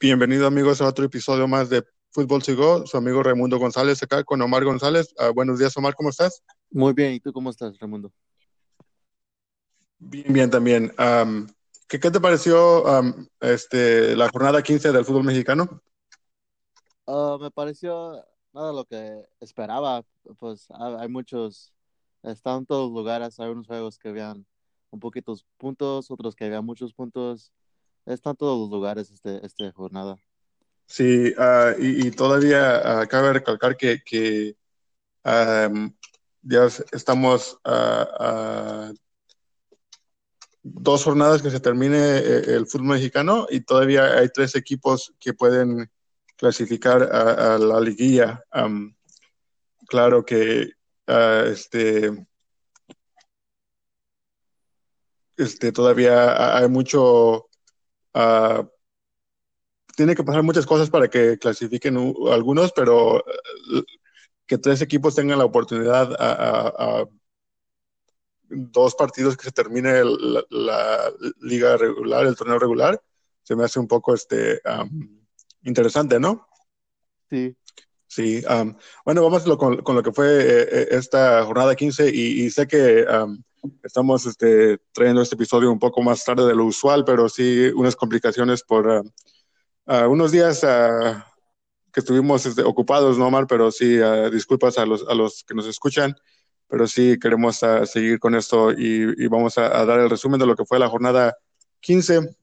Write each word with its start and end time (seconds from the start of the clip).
Bienvenido 0.00 0.46
amigos 0.46 0.80
a 0.80 0.86
otro 0.86 1.06
episodio 1.06 1.48
más 1.48 1.70
de 1.70 1.84
Fútbol 2.10 2.40
Sigo, 2.40 2.86
su 2.86 2.96
amigo 2.96 3.20
Raimundo 3.20 3.58
González 3.58 4.00
acá 4.00 4.22
con 4.22 4.40
Omar 4.40 4.64
González. 4.64 5.12
Uh, 5.18 5.34
buenos 5.34 5.58
días 5.58 5.76
Omar, 5.76 5.96
¿cómo 5.96 6.10
estás? 6.10 6.44
Muy 6.70 6.92
bien, 6.92 7.14
¿y 7.14 7.20
tú 7.20 7.32
cómo 7.32 7.50
estás, 7.50 7.76
Raimundo? 7.80 8.12
Bien, 9.98 10.32
bien 10.32 10.50
también. 10.50 10.94
Um, 11.00 11.48
¿qué, 11.88 11.98
¿qué, 11.98 12.12
te 12.12 12.20
pareció 12.20 12.84
um, 12.84 13.26
este, 13.40 14.14
la 14.14 14.28
jornada 14.28 14.62
15 14.62 14.92
del 14.92 15.04
fútbol 15.04 15.24
mexicano? 15.24 15.82
Uh, 17.04 17.36
me 17.40 17.50
pareció 17.50 18.24
nada 18.52 18.72
lo 18.72 18.84
que 18.84 19.24
esperaba, 19.40 20.04
pues 20.38 20.68
hay 20.70 21.08
muchos, 21.08 21.72
están 22.22 22.58
en 22.58 22.66
todos 22.66 22.92
lugares, 22.92 23.40
hay 23.40 23.50
unos 23.50 23.66
juegos 23.66 23.98
que 23.98 24.10
habían 24.10 24.46
un 24.90 25.00
poquitos 25.00 25.44
puntos, 25.56 26.08
otros 26.08 26.36
que 26.36 26.44
habían 26.44 26.64
muchos 26.64 26.94
puntos 26.94 27.52
está 28.12 28.30
en 28.30 28.36
todos 28.36 28.58
los 28.58 28.70
lugares 28.70 29.10
este, 29.10 29.44
esta 29.44 29.70
jornada. 29.72 30.16
Sí, 30.86 31.34
uh, 31.36 31.78
y, 31.78 32.10
todavía 32.12 33.02
uh, 33.02 33.08
cabe 33.08 33.34
recalcar 33.34 33.76
que, 33.76 34.02
que 34.02 34.56
ya 36.42 36.66
estamos 36.92 37.58
a, 37.62 38.90
dos 40.62 41.04
jornadas 41.04 41.42
que 41.42 41.50
se 41.50 41.60
termine 41.60 41.98
eh, 41.98 42.42
el 42.56 42.66
fútbol 42.66 42.88
mexicano 42.88 43.46
y 43.50 43.60
todavía 43.60 44.18
hay 44.18 44.28
tres 44.30 44.54
equipos 44.54 45.14
que 45.20 45.34
pueden 45.34 45.90
clasificar 46.36 47.02
a, 47.02 47.58
la 47.58 47.80
liguilla. 47.80 48.42
Claro 49.86 50.24
que 50.24 50.70
uh, 51.06 51.46
este, 51.50 52.26
este 55.36 55.72
todavía 55.72 56.56
hay 56.56 56.68
mucho 56.68 57.47
Uh, 58.14 58.66
tiene 59.96 60.14
que 60.14 60.24
pasar 60.24 60.42
muchas 60.42 60.66
cosas 60.66 60.90
para 60.90 61.08
que 61.08 61.38
clasifiquen 61.38 61.96
algunos, 62.30 62.72
pero 62.72 63.16
uh, 63.16 63.82
que 64.46 64.58
tres 64.58 64.80
equipos 64.80 65.14
tengan 65.14 65.38
la 65.38 65.44
oportunidad 65.44 66.14
a, 66.18 66.32
a, 66.32 67.00
a 67.00 67.08
dos 68.48 68.94
partidos 68.94 69.36
que 69.36 69.44
se 69.44 69.52
termine 69.52 70.02
la, 70.04 70.44
la, 70.50 71.12
liga 71.40 71.76
regular, 71.76 72.26
el 72.26 72.36
torneo 72.36 72.58
regular, 72.58 73.00
se 73.42 73.54
me 73.54 73.64
hace 73.64 73.78
un 73.78 73.86
poco 73.86 74.14
este 74.14 74.60
um, 74.64 75.20
interesante, 75.62 76.18
¿no? 76.18 76.48
Sí. 77.30 77.56
Sí, 78.06 78.42
um, 78.48 78.74
bueno, 79.04 79.22
vamos 79.22 79.44
con, 79.58 79.82
con, 79.82 79.96
lo 79.96 80.02
que 80.02 80.12
fue 80.12 80.26
eh, 80.40 80.88
esta 80.92 81.44
jornada 81.44 81.76
15 81.76 82.08
y, 82.08 82.44
y 82.44 82.50
sé 82.50 82.66
que 82.66 83.04
um, 83.04 83.42
Estamos 83.82 84.26
este, 84.26 84.78
trayendo 84.92 85.22
este 85.22 85.34
episodio 85.34 85.70
un 85.70 85.78
poco 85.78 86.02
más 86.02 86.24
tarde 86.24 86.46
de 86.46 86.54
lo 86.54 86.64
usual, 86.64 87.04
pero 87.04 87.28
sí 87.28 87.70
unas 87.74 87.96
complicaciones 87.96 88.62
por 88.62 88.86
uh, 88.86 89.02
uh, 89.86 90.08
unos 90.08 90.32
días 90.32 90.62
uh, 90.62 91.20
que 91.92 92.00
estuvimos 92.00 92.46
este, 92.46 92.62
ocupados, 92.62 93.18
¿no, 93.18 93.26
Omar? 93.26 93.46
Pero 93.46 93.70
sí, 93.70 93.98
disculpas 94.32 94.78
a 94.78 94.86
los, 94.86 95.06
a 95.08 95.14
los 95.14 95.44
que 95.44 95.54
nos 95.54 95.66
escuchan, 95.66 96.16
pero 96.66 96.86
sí 96.86 97.18
queremos 97.20 97.60
seguir 97.84 98.18
con 98.18 98.34
esto 98.34 98.72
y, 98.72 99.14
y 99.16 99.26
vamos 99.26 99.58
a, 99.58 99.78
a, 99.78 99.84
dar 99.84 100.00
el 100.00 100.10
resumen 100.10 100.38
de 100.38 100.46
lo 100.46 100.54
que 100.54 100.64
fue 100.64 100.78
la 100.78 100.88
jornada 100.88 101.36
15. 101.80 102.36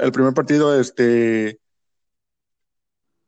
el 0.00 0.12
primer 0.12 0.34
partido, 0.34 0.78
este, 0.78 1.60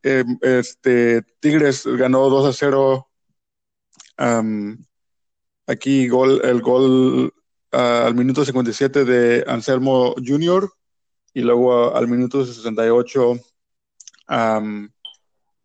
eh, 0.02 0.24
este, 0.40 1.22
Tigres 1.40 1.86
ganó 1.86 2.28
2 2.28 2.46
a 2.46 2.52
0 2.52 3.08
um, 4.18 4.76
Aquí 5.72 6.06
gol, 6.06 6.42
el 6.44 6.60
gol 6.60 7.32
uh, 7.72 7.76
al 7.76 8.14
minuto 8.14 8.44
57 8.44 9.06
de 9.06 9.42
Anselmo 9.46 10.14
Jr. 10.22 10.68
y 11.32 11.40
luego 11.40 11.96
al 11.96 12.08
minuto 12.08 12.44
68 12.44 13.30
um, 14.28 14.88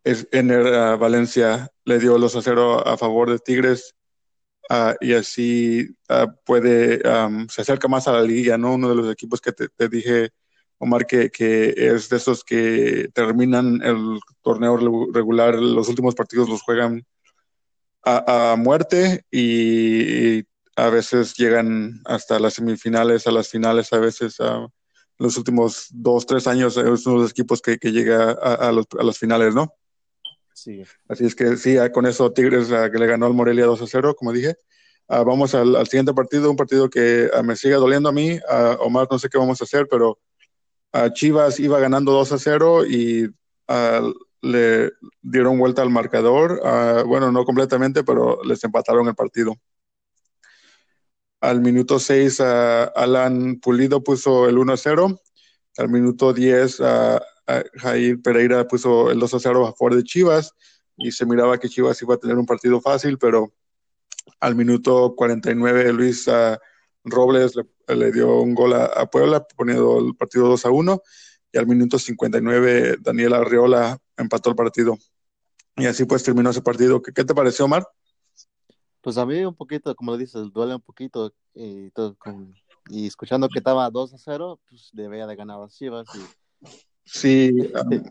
es 0.04 0.26
uh, 0.32 0.98
Valencia 0.98 1.70
le 1.84 1.98
dio 1.98 2.16
los 2.16 2.34
a 2.36 2.40
cero 2.40 2.86
a 2.86 2.96
favor 2.96 3.30
de 3.30 3.38
Tigres 3.38 3.94
y 5.02 5.12
así 5.12 5.94
puede, 6.44 7.02
um, 7.06 7.46
se 7.48 7.60
acerca 7.60 7.86
más 7.86 8.08
a 8.08 8.12
la 8.12 8.22
liga, 8.22 8.56
¿no? 8.56 8.74
Uno 8.74 8.88
de 8.88 8.94
los 8.94 9.12
equipos 9.12 9.42
que 9.42 9.52
te, 9.52 9.68
te 9.68 9.90
dije, 9.90 10.30
Omar, 10.78 11.06
que, 11.06 11.30
que, 11.30 11.74
es 11.76 12.08
de 12.08 12.16
esos 12.16 12.44
que 12.44 13.10
terminan 13.12 13.82
el 13.82 14.18
torneo 14.40 14.78
regular, 15.12 15.54
los 15.56 15.88
últimos 15.90 16.14
partidos 16.14 16.48
los 16.48 16.62
juegan 16.62 17.04
a, 18.16 18.52
a 18.52 18.56
muerte 18.56 19.24
y, 19.30 20.44
a 20.78 20.90
veces 20.90 21.34
llegan 21.34 22.00
hasta 22.04 22.38
las 22.38 22.54
semifinales, 22.54 23.26
a 23.26 23.32
las 23.32 23.48
finales, 23.48 23.92
a 23.92 23.98
veces 23.98 24.40
a 24.40 24.68
los 25.18 25.36
últimos 25.36 25.88
dos, 25.90 26.24
tres 26.24 26.46
años 26.46 26.76
es 26.76 27.04
uno 27.04 27.16
de 27.16 27.22
los 27.22 27.30
equipos 27.32 27.60
que, 27.60 27.78
que 27.78 27.90
llega 27.90 28.30
a, 28.30 28.68
a, 28.68 28.72
los, 28.72 28.86
a 28.96 29.02
las 29.02 29.18
finales, 29.18 29.56
¿no? 29.56 29.74
Sí. 30.54 30.84
Así 31.08 31.24
es 31.24 31.34
que 31.34 31.56
sí, 31.56 31.76
con 31.92 32.06
eso 32.06 32.32
Tigres 32.32 32.68
que 32.68 32.98
le 32.98 33.06
ganó 33.08 33.26
al 33.26 33.34
Morelia 33.34 33.66
2 33.66 33.82
a 33.82 33.86
0, 33.88 34.14
como 34.16 34.32
dije. 34.32 34.54
Uh, 35.08 35.24
vamos 35.24 35.54
al, 35.54 35.74
al, 35.74 35.88
siguiente 35.88 36.14
partido, 36.14 36.48
un 36.48 36.56
partido 36.56 36.88
que 36.88 37.28
uh, 37.36 37.42
me 37.42 37.56
sigue 37.56 37.74
doliendo 37.74 38.10
a 38.10 38.12
mí. 38.12 38.34
Uh, 38.34 38.80
Omar, 38.80 39.08
no 39.10 39.18
sé 39.18 39.28
qué 39.28 39.38
vamos 39.38 39.60
a 39.60 39.64
hacer, 39.64 39.88
pero 39.90 40.18
Chivas 41.12 41.58
iba 41.58 41.78
ganando 41.80 42.12
2 42.12 42.32
a 42.32 42.38
0 42.38 42.86
y 42.86 43.28
le 44.42 44.92
dieron 45.22 45.58
vuelta 45.58 45.82
al 45.82 45.90
marcador. 45.90 46.60
Uh, 46.62 47.06
bueno, 47.06 47.32
no 47.32 47.44
completamente, 47.44 48.04
pero 48.04 48.42
les 48.44 48.62
empataron 48.64 49.08
el 49.08 49.14
partido. 49.14 49.54
Al 51.40 51.60
minuto 51.60 51.98
6, 51.98 52.40
uh, 52.40 52.42
Alan 52.94 53.60
Pulido 53.60 54.02
puso 54.02 54.48
el 54.48 54.58
1 54.58 54.72
a 54.72 54.76
0. 54.76 55.20
Al 55.78 55.88
minuto 55.88 56.32
10, 56.32 56.80
uh, 56.80 56.84
Jair 57.74 58.20
Pereira 58.22 58.66
puso 58.66 59.10
el 59.10 59.18
2 59.18 59.34
a 59.34 59.40
0 59.40 59.66
a 59.66 59.74
favor 59.74 59.96
de 59.96 60.04
Chivas. 60.04 60.54
Y 60.96 61.12
se 61.12 61.26
miraba 61.26 61.58
que 61.58 61.68
Chivas 61.68 62.00
iba 62.02 62.14
a 62.14 62.18
tener 62.18 62.36
un 62.36 62.46
partido 62.46 62.80
fácil, 62.80 63.18
pero 63.18 63.52
al 64.40 64.54
minuto 64.56 65.14
49, 65.16 65.92
Luis 65.92 66.28
Robles 67.04 67.54
le, 67.56 67.96
le, 67.96 68.12
dio 68.12 68.40
un 68.40 68.54
gol 68.54 68.74
a, 68.74 68.86
a 68.86 69.06
Puebla, 69.06 69.46
poniendo 69.56 70.00
el 70.00 70.16
partido 70.16 70.48
2 70.48 70.66
a 70.66 70.70
1 70.70 71.02
y 71.52 71.58
al 71.58 71.66
minuto 71.66 71.98
59 71.98 72.96
Daniel 73.00 73.34
Arriola 73.34 73.98
empató 74.18 74.50
el 74.50 74.56
partido. 74.56 74.98
Y 75.76 75.86
así 75.86 76.04
pues 76.04 76.22
terminó 76.22 76.50
ese 76.50 76.62
partido. 76.62 77.00
¿Qué, 77.00 77.12
qué 77.12 77.24
te 77.24 77.34
pareció, 77.34 77.64
Omar? 77.64 77.86
Pues 79.00 79.16
a 79.16 79.24
mí 79.24 79.44
un 79.44 79.54
poquito, 79.54 79.94
como 79.94 80.16
dices, 80.16 80.52
duele 80.52 80.74
un 80.74 80.80
poquito 80.80 81.32
y, 81.54 81.90
todo, 81.90 82.16
con, 82.16 82.54
y 82.88 83.06
escuchando 83.06 83.48
que 83.48 83.60
estaba 83.60 83.88
2 83.88 84.14
a 84.14 84.18
0, 84.18 84.60
pues 84.68 84.90
debía 84.92 85.26
de 85.26 85.36
ganar 85.36 85.60
las 85.60 85.74
Chivas. 85.74 86.06
Y... 86.14 86.68
Sí, 87.04 87.52
um, 87.74 88.02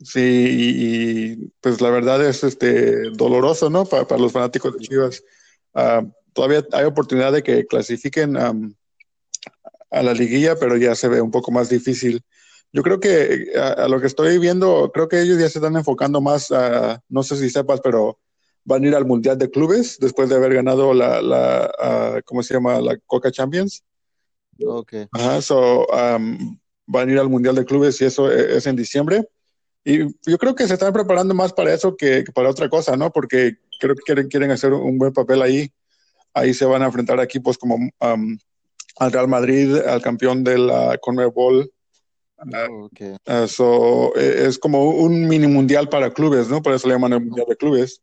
sí, 0.00 0.20
y, 0.20 1.32
y, 1.32 1.52
pues 1.60 1.80
la 1.80 1.90
verdad 1.90 2.24
es 2.24 2.44
este 2.44 3.10
doloroso, 3.10 3.68
¿no? 3.68 3.84
Para, 3.84 4.06
para 4.06 4.20
los 4.20 4.32
fanáticos 4.32 4.74
de 4.74 4.80
Chivas. 4.80 5.22
Uh, 5.74 6.08
todavía 6.32 6.64
hay 6.72 6.84
oportunidad 6.84 7.32
de 7.32 7.42
que 7.42 7.66
clasifiquen 7.66 8.36
um, 8.36 8.74
a 9.90 10.02
la 10.02 10.14
liguilla, 10.14 10.56
pero 10.56 10.76
ya 10.76 10.94
se 10.94 11.08
ve 11.08 11.20
un 11.20 11.30
poco 11.30 11.50
más 11.50 11.68
difícil. 11.68 12.22
Yo 12.72 12.82
creo 12.82 13.00
que 13.00 13.52
a, 13.56 13.84
a, 13.84 13.88
lo 13.88 14.00
que 14.00 14.06
estoy 14.06 14.38
viendo, 14.38 14.90
creo 14.92 15.08
que 15.08 15.20
ellos 15.20 15.38
ya 15.38 15.48
se 15.48 15.58
están 15.58 15.76
enfocando 15.76 16.20
más, 16.20 16.50
a, 16.50 17.02
no 17.08 17.22
sé 17.22 17.36
si 17.36 17.50
sepas, 17.50 17.80
pero 17.80 18.18
van 18.64 18.84
a 18.84 18.88
ir 18.88 18.94
al 18.94 19.04
Mundial 19.04 19.38
de 19.38 19.50
Clubes 19.50 19.98
después 19.98 20.28
de 20.28 20.36
haber 20.36 20.54
ganado 20.54 20.94
la, 20.94 21.20
la 21.20 22.22
¿cómo 22.24 22.42
se 22.42 22.54
llama? 22.54 22.80
La 22.80 22.96
Coca 23.06 23.30
Champions. 23.30 23.82
Ok. 24.64 24.94
Ajá, 25.12 25.42
so, 25.42 25.86
um, 25.86 26.58
van 26.86 27.08
a 27.08 27.12
ir 27.12 27.18
al 27.18 27.28
Mundial 27.28 27.54
de 27.54 27.64
Clubes 27.64 28.00
y 28.00 28.04
eso 28.04 28.30
e, 28.30 28.56
es 28.56 28.66
en 28.66 28.76
diciembre. 28.76 29.28
Y 29.84 30.06
yo 30.30 30.38
creo 30.38 30.54
que 30.54 30.66
se 30.66 30.74
están 30.74 30.92
preparando 30.92 31.34
más 31.34 31.52
para 31.52 31.74
eso 31.74 31.96
que, 31.96 32.22
que 32.24 32.32
para 32.32 32.50
otra 32.50 32.68
cosa, 32.68 32.96
¿no? 32.96 33.10
Porque 33.10 33.56
creo 33.80 33.96
que 33.96 34.02
quieren, 34.02 34.28
quieren 34.28 34.50
hacer 34.50 34.72
un 34.72 34.96
buen 34.96 35.12
papel 35.12 35.42
ahí. 35.42 35.72
Ahí 36.34 36.54
se 36.54 36.64
van 36.64 36.82
a 36.82 36.86
enfrentar 36.86 37.18
a 37.18 37.24
equipos 37.24 37.58
como 37.58 37.74
um, 37.74 38.38
al 38.98 39.12
Real 39.12 39.28
Madrid, 39.28 39.76
al 39.76 40.00
campeón 40.00 40.44
de 40.44 40.58
la 40.58 40.98
Conmebol, 40.98 41.70
Oh, 42.44 42.84
okay. 42.86 43.16
Uh, 43.26 43.46
so, 43.46 44.14
es 44.16 44.58
como 44.58 44.90
un 44.90 45.28
mini 45.28 45.46
mundial 45.46 45.88
para 45.88 46.12
clubes, 46.12 46.48
¿no? 46.48 46.60
Por 46.60 46.72
eso 46.72 46.88
le 46.88 46.94
llaman 46.94 47.12
el 47.12 47.20
mundial 47.20 47.46
de 47.48 47.56
clubes. 47.56 48.02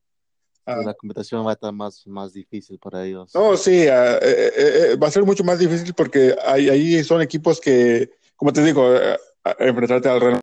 Uh, 0.66 0.86
la 0.86 0.94
competición 0.94 1.46
va 1.46 1.52
a 1.52 1.54
estar 1.54 1.74
más, 1.74 2.06
más 2.08 2.32
difícil 2.32 2.78
para 2.80 3.06
ellos. 3.06 3.34
No, 3.34 3.58
sí, 3.58 3.88
uh, 3.88 4.20
eh, 4.22 4.52
eh, 4.56 4.96
va 5.02 5.08
a 5.08 5.12
ser 5.12 5.24
mucho 5.24 5.44
más 5.44 5.60
difícil 5.60 5.94
porque 5.94 6.36
ahí, 6.46 6.70
ahí 6.70 7.04
son 7.04 7.22
equipos 7.22 7.60
que, 7.60 8.12
como 8.36 8.54
te 8.54 8.64
digo, 8.64 8.94
enfrentarte 9.58 10.10
al 10.10 10.22
Real. 10.22 10.40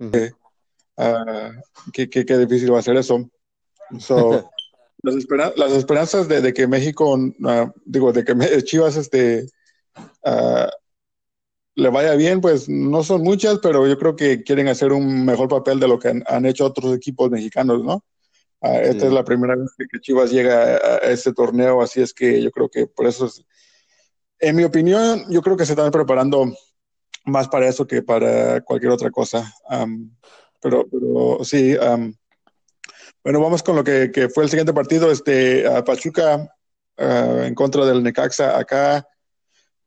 -huh. 0.00 1.62
qué, 1.92 2.08
qué, 2.08 2.24
qué, 2.24 2.38
difícil 2.38 2.72
va 2.72 2.78
a 2.78 2.82
ser 2.82 2.96
eso. 2.96 3.28
So, 3.98 4.48
las, 5.02 5.16
esperan 5.16 5.52
las, 5.56 5.72
esperanzas 5.72 6.28
de, 6.28 6.40
de 6.40 6.52
que 6.52 6.66
México, 6.66 7.18
digo, 7.84 8.12
de 8.12 8.24
que 8.24 8.62
Chivas 8.62 8.96
este, 8.96 9.48
le 11.78 11.90
vaya 11.90 12.14
bien, 12.16 12.40
pues 12.40 12.68
no 12.68 13.04
son 13.04 13.22
muchas, 13.22 13.60
pero 13.60 13.86
yo 13.86 13.96
creo 13.96 14.16
que 14.16 14.42
quieren 14.42 14.66
hacer 14.66 14.92
un 14.92 15.24
mejor 15.24 15.48
papel 15.48 15.78
de 15.78 15.86
lo 15.86 15.98
que 15.98 16.08
han, 16.08 16.24
han 16.26 16.44
hecho 16.44 16.66
otros 16.66 16.94
equipos 16.96 17.30
mexicanos, 17.30 17.84
¿no? 17.84 18.04
Uh, 18.60 18.80
esta 18.82 19.06
es 19.06 19.12
la 19.12 19.24
primera 19.24 19.54
vez 19.54 19.70
que 19.76 20.00
Chivas 20.00 20.32
llega 20.32 20.74
a, 20.74 20.96
a, 20.96 20.96
este 21.10 21.32
torneo, 21.32 21.80
así 21.80 22.00
es 22.00 22.12
que 22.12 22.42
yo 22.42 22.50
creo 22.50 22.68
que 22.68 22.88
por 22.88 23.06
eso, 23.06 23.26
es, 23.26 23.44
en 24.40 24.56
mi 24.56 24.64
opinión, 24.64 25.24
yo 25.30 25.40
creo 25.40 25.56
que 25.56 25.64
se 25.64 25.74
están 25.74 25.92
preparando 25.92 26.52
más 27.24 27.46
para 27.48 27.68
eso 27.68 27.86
que 27.86 28.02
para 28.02 28.60
cualquier 28.62 28.90
otra 28.90 29.10
cosa. 29.12 29.52
pero, 30.60 30.84
pero 30.90 31.44
sí, 31.44 31.76
bueno, 33.22 33.40
vamos 33.40 33.62
con 33.62 33.76
lo 33.76 33.84
que, 33.84 34.10
que, 34.10 34.28
fue 34.28 34.44
el 34.44 34.50
siguiente 34.50 34.72
partido. 34.72 35.12
Este, 35.12 35.64
Pachuca 35.84 36.48
ah, 36.96 37.44
en 37.44 37.54
contra 37.54 37.86
del 37.86 38.02
Necaxa 38.02 38.58
acá. 38.58 39.06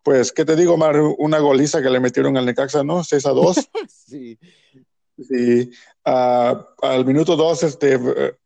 Pues, 0.03 0.31
¿qué 0.31 0.45
te 0.45 0.56
digo, 0.56 0.77
Mar? 0.77 1.00
Una 1.19 1.39
goliza 1.39 1.81
que 1.81 1.89
le 1.89 2.00
metieron 2.00 2.36
al 2.36 2.45
Necaxa, 2.45 2.83
¿no? 2.83 3.03
6 3.03 3.25
a 3.25 3.30
2. 3.31 3.69
sí. 3.88 4.39
Sí. 5.18 5.69
Ah, 6.03 6.68
al 6.81 7.06
minuto 7.06 7.36
2, 7.36 7.63
este, 7.63 8.00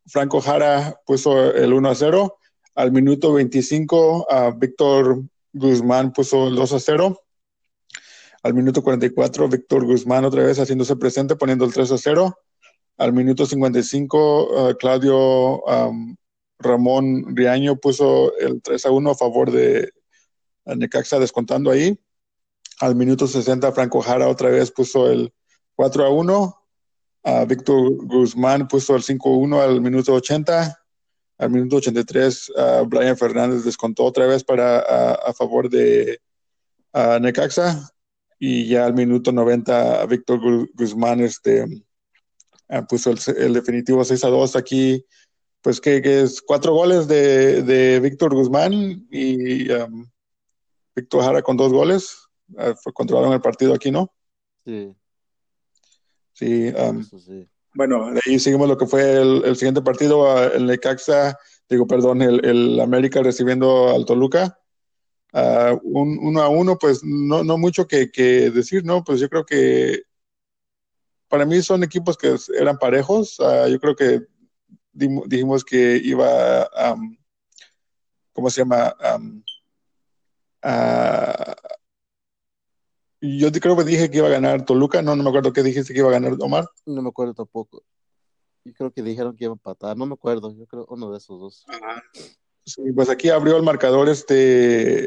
Franco 0.05 0.41
Jara 0.41 0.99
puso 1.05 1.53
el 1.53 1.73
1 1.73 1.89
a 1.89 1.95
0. 1.95 2.37
Al 2.75 2.91
minuto 2.91 3.31
25, 3.33 4.27
uh, 4.29 4.59
Víctor 4.59 5.23
Guzmán 5.53 6.11
puso 6.11 6.49
el 6.49 6.55
2 6.55 6.73
a 6.73 6.79
0. 6.79 7.21
Al 8.43 8.53
minuto 8.53 8.83
44, 8.83 9.47
Víctor 9.47 9.85
Guzmán 9.85 10.25
otra 10.25 10.43
vez 10.43 10.59
haciéndose 10.59 10.97
presente, 10.97 11.37
poniendo 11.37 11.63
el 11.63 11.73
3 11.73 11.93
a 11.93 11.97
0. 11.97 12.37
Al 12.97 13.13
minuto 13.13 13.45
55, 13.45 14.71
uh, 14.71 14.75
Claudio 14.75 15.61
um, 15.61 16.17
Ramón 16.59 17.35
Riaño 17.35 17.77
puso 17.77 18.37
el 18.37 18.61
3 18.61 18.85
a 18.85 18.91
1 18.91 19.09
a 19.11 19.15
favor 19.15 19.51
de 19.51 19.91
Necaxa, 20.65 21.19
descontando 21.19 21.71
ahí. 21.71 21.99
Al 22.79 22.95
minuto 22.95 23.27
60, 23.27 23.71
Franco 23.71 24.01
Jara 24.01 24.27
otra 24.27 24.49
vez 24.49 24.71
puso 24.71 25.09
el 25.09 25.33
4 25.75 26.05
a 26.05 26.09
1. 26.09 26.61
Uh, 27.23 27.45
Víctor 27.47 28.05
Guzmán 28.05 28.67
puso 28.67 28.95
el 28.95 29.03
5 29.03 29.29
a 29.29 29.37
1 29.37 29.61
al 29.61 29.81
minuto 29.81 30.13
80. 30.13 30.79
Al 31.37 31.49
minuto 31.49 31.77
83, 31.77 32.49
uh, 32.49 32.85
Brian 32.85 33.17
Fernández 33.17 33.63
descontó 33.63 34.03
otra 34.03 34.25
vez 34.25 34.43
para 34.43 34.79
a 35.13 35.33
favor 35.33 35.69
de 35.69 36.19
Necaxa. 37.21 37.89
Y 38.39 38.67
ya 38.67 38.85
al 38.85 38.93
minuto 38.93 39.31
90, 39.31 40.05
Víctor 40.07 40.39
Guzmán 40.73 41.21
este, 41.21 41.65
puso 42.89 43.11
el, 43.11 43.53
definitivo 43.53 44.03
6 44.03 44.23
a 44.23 44.27
2 44.27 44.55
aquí. 44.55 45.05
Pues 45.61 45.81
que, 45.81 46.01
es 46.03 46.41
cuatro 46.41 46.73
goles 46.73 47.07
de, 47.07 47.63
de 47.63 47.99
Víctor 47.99 48.35
Guzmán 48.35 49.07
y 49.09 49.71
um, 49.71 50.05
Víctor 50.95 51.23
Jara 51.23 51.41
con 51.41 51.57
dos 51.57 51.71
goles. 51.71 52.27
Uh, 52.49 52.73
controlaron 52.93 53.33
el 53.33 53.41
partido 53.41 53.73
aquí, 53.73 53.91
¿no? 53.91 54.13
Sí. 54.65 54.95
Sí, 56.33 56.67
um, 56.69 57.03
sí. 57.03 57.47
Bueno, 57.73 58.11
de 58.11 58.21
ahí 58.25 58.39
seguimos 58.39 58.69
lo 58.69 58.77
que 58.77 58.87
fue 58.87 59.21
el, 59.21 59.55
siguiente 59.55 59.81
partido, 59.81 60.43
el 60.53 60.65
Necaxa, 60.65 61.37
digo, 61.69 61.85
perdón, 61.87 62.21
el, 62.21 62.79
América 62.79 63.21
recibiendo 63.21 63.89
al 63.89 64.05
Toluca. 64.05 64.59
Uh, 65.33 65.77
un, 65.83 66.17
uno 66.21 66.41
a 66.41 66.47
uno, 66.47 66.77
pues 66.77 67.03
no, 67.03 67.43
no 67.43 67.57
mucho 67.57 67.85
que, 67.87 68.07
decir, 68.53 68.85
¿no? 68.85 69.03
Pues 69.03 69.19
yo 69.19 69.27
creo 69.27 69.45
que 69.45 70.03
para 71.27 71.45
mí 71.45 71.61
son 71.61 71.83
equipos 71.83 72.17
que 72.17 72.35
eran 72.57 72.77
parejos. 72.77 73.37
Uh, 73.39 73.67
yo 73.67 73.79
creo 73.79 73.95
que 73.95 74.21
dijimos 74.93 75.65
que 75.65 75.97
iba, 75.97 76.69
um, 76.93 77.17
¿cómo 78.31 78.49
se 78.49 78.61
llama? 78.61 78.95
Um, 79.15 79.43
yo 83.21 83.51
creo 83.51 83.77
que 83.77 83.83
dije 83.83 84.09
que 84.09 84.17
iba 84.17 84.27
a 84.27 84.31
ganar 84.31 84.65
Toluca, 84.65 85.01
no, 85.01 85.15
no 85.15 85.23
me 85.23 85.29
acuerdo 85.29 85.53
qué 85.53 85.63
dijiste 85.63 85.93
que 85.93 85.99
iba 85.99 86.09
a 86.09 86.13
ganar 86.13 86.35
Omar. 86.39 86.67
No 86.85 87.01
me 87.01 87.09
acuerdo 87.09 87.33
tampoco. 87.33 87.83
Yo 88.63 88.73
creo 88.73 88.91
que 88.91 89.03
dijeron 89.03 89.35
que 89.35 89.45
iba 89.45 89.53
a 89.53 89.55
empatar, 89.55 89.95
no 89.95 90.05
me 90.05 90.13
acuerdo, 90.13 90.51
yo 90.55 90.65
creo 90.65 90.85
uno 90.89 91.11
de 91.11 91.17
esos 91.17 91.39
dos. 91.39 91.65
Sí, 92.65 92.81
pues 92.95 93.09
aquí 93.09 93.29
abrió 93.29 93.57
el 93.57 93.63
marcador 93.63 94.09
este 94.09 95.03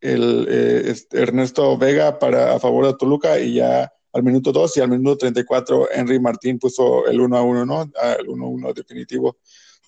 el 0.00 0.46
eh, 0.48 0.82
este, 0.86 1.22
Ernesto 1.22 1.76
Vega 1.76 2.18
para 2.18 2.54
a 2.54 2.60
favor 2.60 2.86
de 2.86 2.94
Toluca 2.94 3.38
y 3.38 3.54
ya 3.54 3.92
al 4.12 4.22
minuto 4.22 4.50
2 4.50 4.76
y 4.76 4.80
al 4.80 4.88
minuto 4.88 5.18
34 5.18 5.88
Henry 5.92 6.18
Martín 6.18 6.58
puso 6.58 7.06
el 7.06 7.20
1 7.20 7.36
a 7.36 7.42
1, 7.42 7.66
¿no? 7.66 7.90
Ah, 8.00 8.16
el 8.18 8.28
1 8.28 8.44
a 8.44 8.48
1 8.48 8.72
definitivo. 8.72 9.36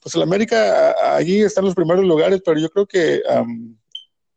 Pues 0.03 0.15
el 0.15 0.23
América 0.23 0.95
allí 1.17 1.41
está 1.41 1.61
en 1.61 1.67
los 1.67 1.75
primeros 1.75 2.05
lugares, 2.05 2.43
pero 2.45 2.61
yo 2.61 2.69
creo 2.69 2.87
que 2.87 3.23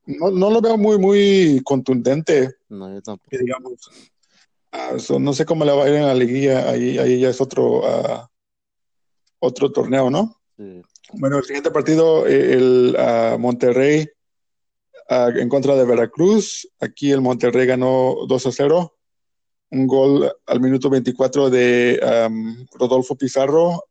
no, 0.06 0.32
no, 0.32 0.50
lo 0.50 0.62
veo 0.62 0.78
muy, 0.78 0.98
muy 0.98 1.62
contundente. 1.64 2.56
No, 2.70 2.94
yo 2.94 3.02
tampoco. 3.02 3.38
digamos. 3.38 3.90
Ah, 4.72 4.96
no 5.20 5.34
sé 5.34 5.46
cómo 5.46 5.66
le 5.66 5.74
va 5.74 5.84
a 5.84 5.90
ir 5.90 5.96
en 5.96 6.08
la 6.08 6.14
liguilla, 6.14 6.70
ahí, 6.70 6.98
ahí 6.98 7.20
ya 7.20 7.30
es 7.30 7.42
otro, 7.42 7.80
uh, 7.80 8.26
otro 9.40 9.72
torneo, 9.72 10.10
¿no? 10.10 10.38
Sí. 10.56 10.82
Bueno, 11.14 11.40
el 11.40 11.44
siguiente 11.44 11.72
partido, 11.72 12.26
eh, 12.26 12.54
el 12.54 12.98
uh, 12.98 13.38
Monterrey 13.38 14.08
en 15.12 15.50
contra 15.50 15.76
de 15.76 15.86
Veracruz. 15.86 16.68
Aquí 16.80 17.12
el 17.12 17.22
Monterrey 17.22 17.66
ganó 17.66 18.16
2 18.28 18.46
a 18.48 18.52
0. 18.52 18.96
Un 19.72 19.88
gol 19.88 20.32
al 20.46 20.60
minuto 20.60 20.90
24 20.90 21.50
de 21.50 22.28
um, 22.28 22.66
Rodolfo 22.74 23.16
Pizarro. 23.16 23.84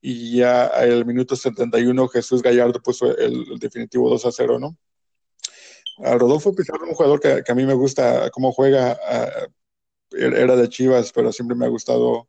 Y 0.00 0.38
ya 0.38 0.66
al 0.66 1.04
minuto 1.04 1.36
71 1.36 2.08
Jesús 2.08 2.42
Gallardo 2.42 2.80
puso 2.80 3.16
el, 3.16 3.52
el 3.52 3.58
definitivo 3.58 4.08
2 4.08 4.26
a 4.26 4.32
0, 4.32 4.58
¿no? 4.58 4.76
A 5.98 6.14
Rodolfo 6.14 6.54
Pizarro, 6.54 6.86
un 6.86 6.94
jugador 6.94 7.20
que, 7.20 7.42
a 7.50 7.54
mí 7.54 7.64
me 7.64 7.74
gusta 7.74 8.30
cómo 8.30 8.52
juega, 8.52 8.98
era 10.10 10.56
de 10.56 10.68
Chivas, 10.68 11.12
pero 11.12 11.32
siempre 11.32 11.56
me 11.56 11.66
ha 11.66 11.68
gustado 11.68 12.28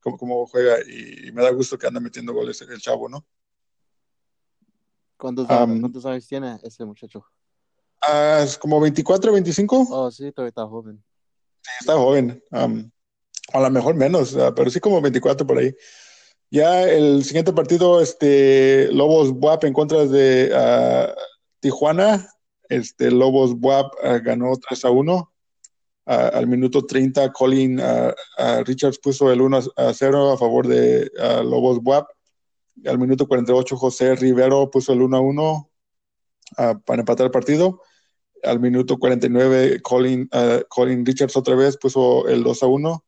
cómo, 0.00 0.18
cómo 0.18 0.46
juega 0.46 0.78
y, 0.80 1.30
me 1.32 1.42
da 1.42 1.50
gusto 1.50 1.78
que 1.78 1.86
anda 1.86 2.00
metiendo 2.00 2.32
goles 2.32 2.60
el 2.62 2.80
chavo, 2.80 3.08
¿no? 3.08 3.24
¿Cuántos, 5.16 6.04
años 6.04 6.26
tiene 6.26 6.58
ese 6.62 6.84
muchacho? 6.84 7.24
Ah, 8.02 8.42
es 8.44 8.58
como 8.58 8.80
24, 8.80 9.32
25. 9.32 9.86
Oh, 9.90 10.10
sí, 10.10 10.30
todavía 10.32 10.50
está 10.50 10.66
joven. 10.66 11.02
Sí, 11.62 11.70
está 11.80 11.94
joven. 11.94 12.42
a 12.50 13.60
lo 13.60 13.70
mejor 13.70 13.94
menos, 13.94 14.36
ah, 14.36 14.52
pero 14.54 14.70
sí 14.70 14.80
como 14.80 15.00
24 15.00 15.46
por 15.46 15.58
ahí. 15.58 15.74
Ya 16.50 16.82
el 16.82 17.24
siguiente 17.24 17.52
partido, 17.52 18.00
este 18.00 18.92
Lobos 18.92 19.32
Buap 19.32 19.64
en 19.64 19.72
contra 19.72 20.04
de 20.04 20.52
uh, 20.52 21.12
Tijuana. 21.60 22.28
Este, 22.68 23.10
Lobos 23.10 23.58
Buap 23.58 23.92
ah, 24.02 24.18
ganó 24.18 24.52
3 24.56 24.84
a 24.84 24.90
1. 24.90 25.32
Ah, 26.06 26.30
al 26.34 26.46
minuto 26.46 26.84
30, 26.84 27.32
Colin 27.32 27.80
ah, 27.80 28.14
Richards 28.64 28.98
puso 28.98 29.32
el 29.32 29.40
1 29.40 29.60
a 29.76 29.92
0 29.92 30.32
a 30.32 30.38
favor 30.38 30.66
de 30.66 31.10
Lobos 31.44 31.82
Buap. 31.82 32.08
Al 32.86 32.98
minuto 32.98 33.26
48, 33.26 33.76
José 33.76 34.14
Rivero 34.16 34.70
puso 34.70 34.92
el 34.92 35.02
1 35.02 35.16
a 35.16 35.20
1 35.20 35.70
para 36.84 37.00
empatar 37.00 37.26
el 37.26 37.30
partido. 37.30 37.80
Al 38.42 38.60
minuto 38.60 38.98
49, 38.98 39.80
Colin, 39.80 40.28
Colin 40.68 41.06
Richards 41.06 41.36
otra 41.36 41.54
vez 41.54 41.78
puso 41.78 42.28
el 42.28 42.42
2 42.42 42.62
a 42.62 42.66
1 42.66 43.04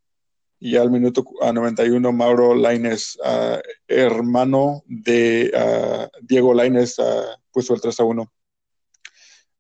y 0.61 0.77
al 0.77 0.91
minuto 0.91 1.25
91 1.53 2.13
Mauro 2.13 2.55
Laines, 2.55 3.19
hermano 3.89 4.83
de 4.87 5.53
Diego 6.23 6.55
Laines, 6.55 6.97
puso 7.51 7.75
el 7.75 7.81
3 7.81 8.01
a 8.01 8.05
1. 8.05 8.33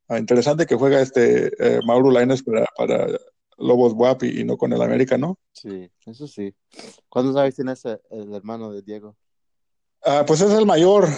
Ah, 0.09 0.19
interesante 0.19 0.67
que 0.67 0.77
juega 0.77 1.01
este 1.01 1.51
eh, 1.59 1.81
Mauro 1.85 2.11
Laines 2.11 2.43
para, 2.43 2.65
para 2.77 3.09
Lobos 3.59 3.93
WAP 3.95 4.25
y, 4.25 4.45
no 4.45 4.57
con 4.57 4.73
el 4.73 4.81
América, 4.81 5.19
¿no? 5.19 5.39
Sí, 5.53 5.91
eso 6.07 6.29
sí. 6.29 6.55
¿Cuándo 7.09 7.33
sabes 7.33 7.55
quién 7.55 7.69
es 7.69 7.85
el, 7.85 8.35
hermano 8.35 8.71
de 8.73 8.83
Diego? 8.83 9.17
Ah, 10.05 10.25
pues 10.27 10.41
es 10.43 10.53
el 10.53 10.67
mayor. 10.67 11.09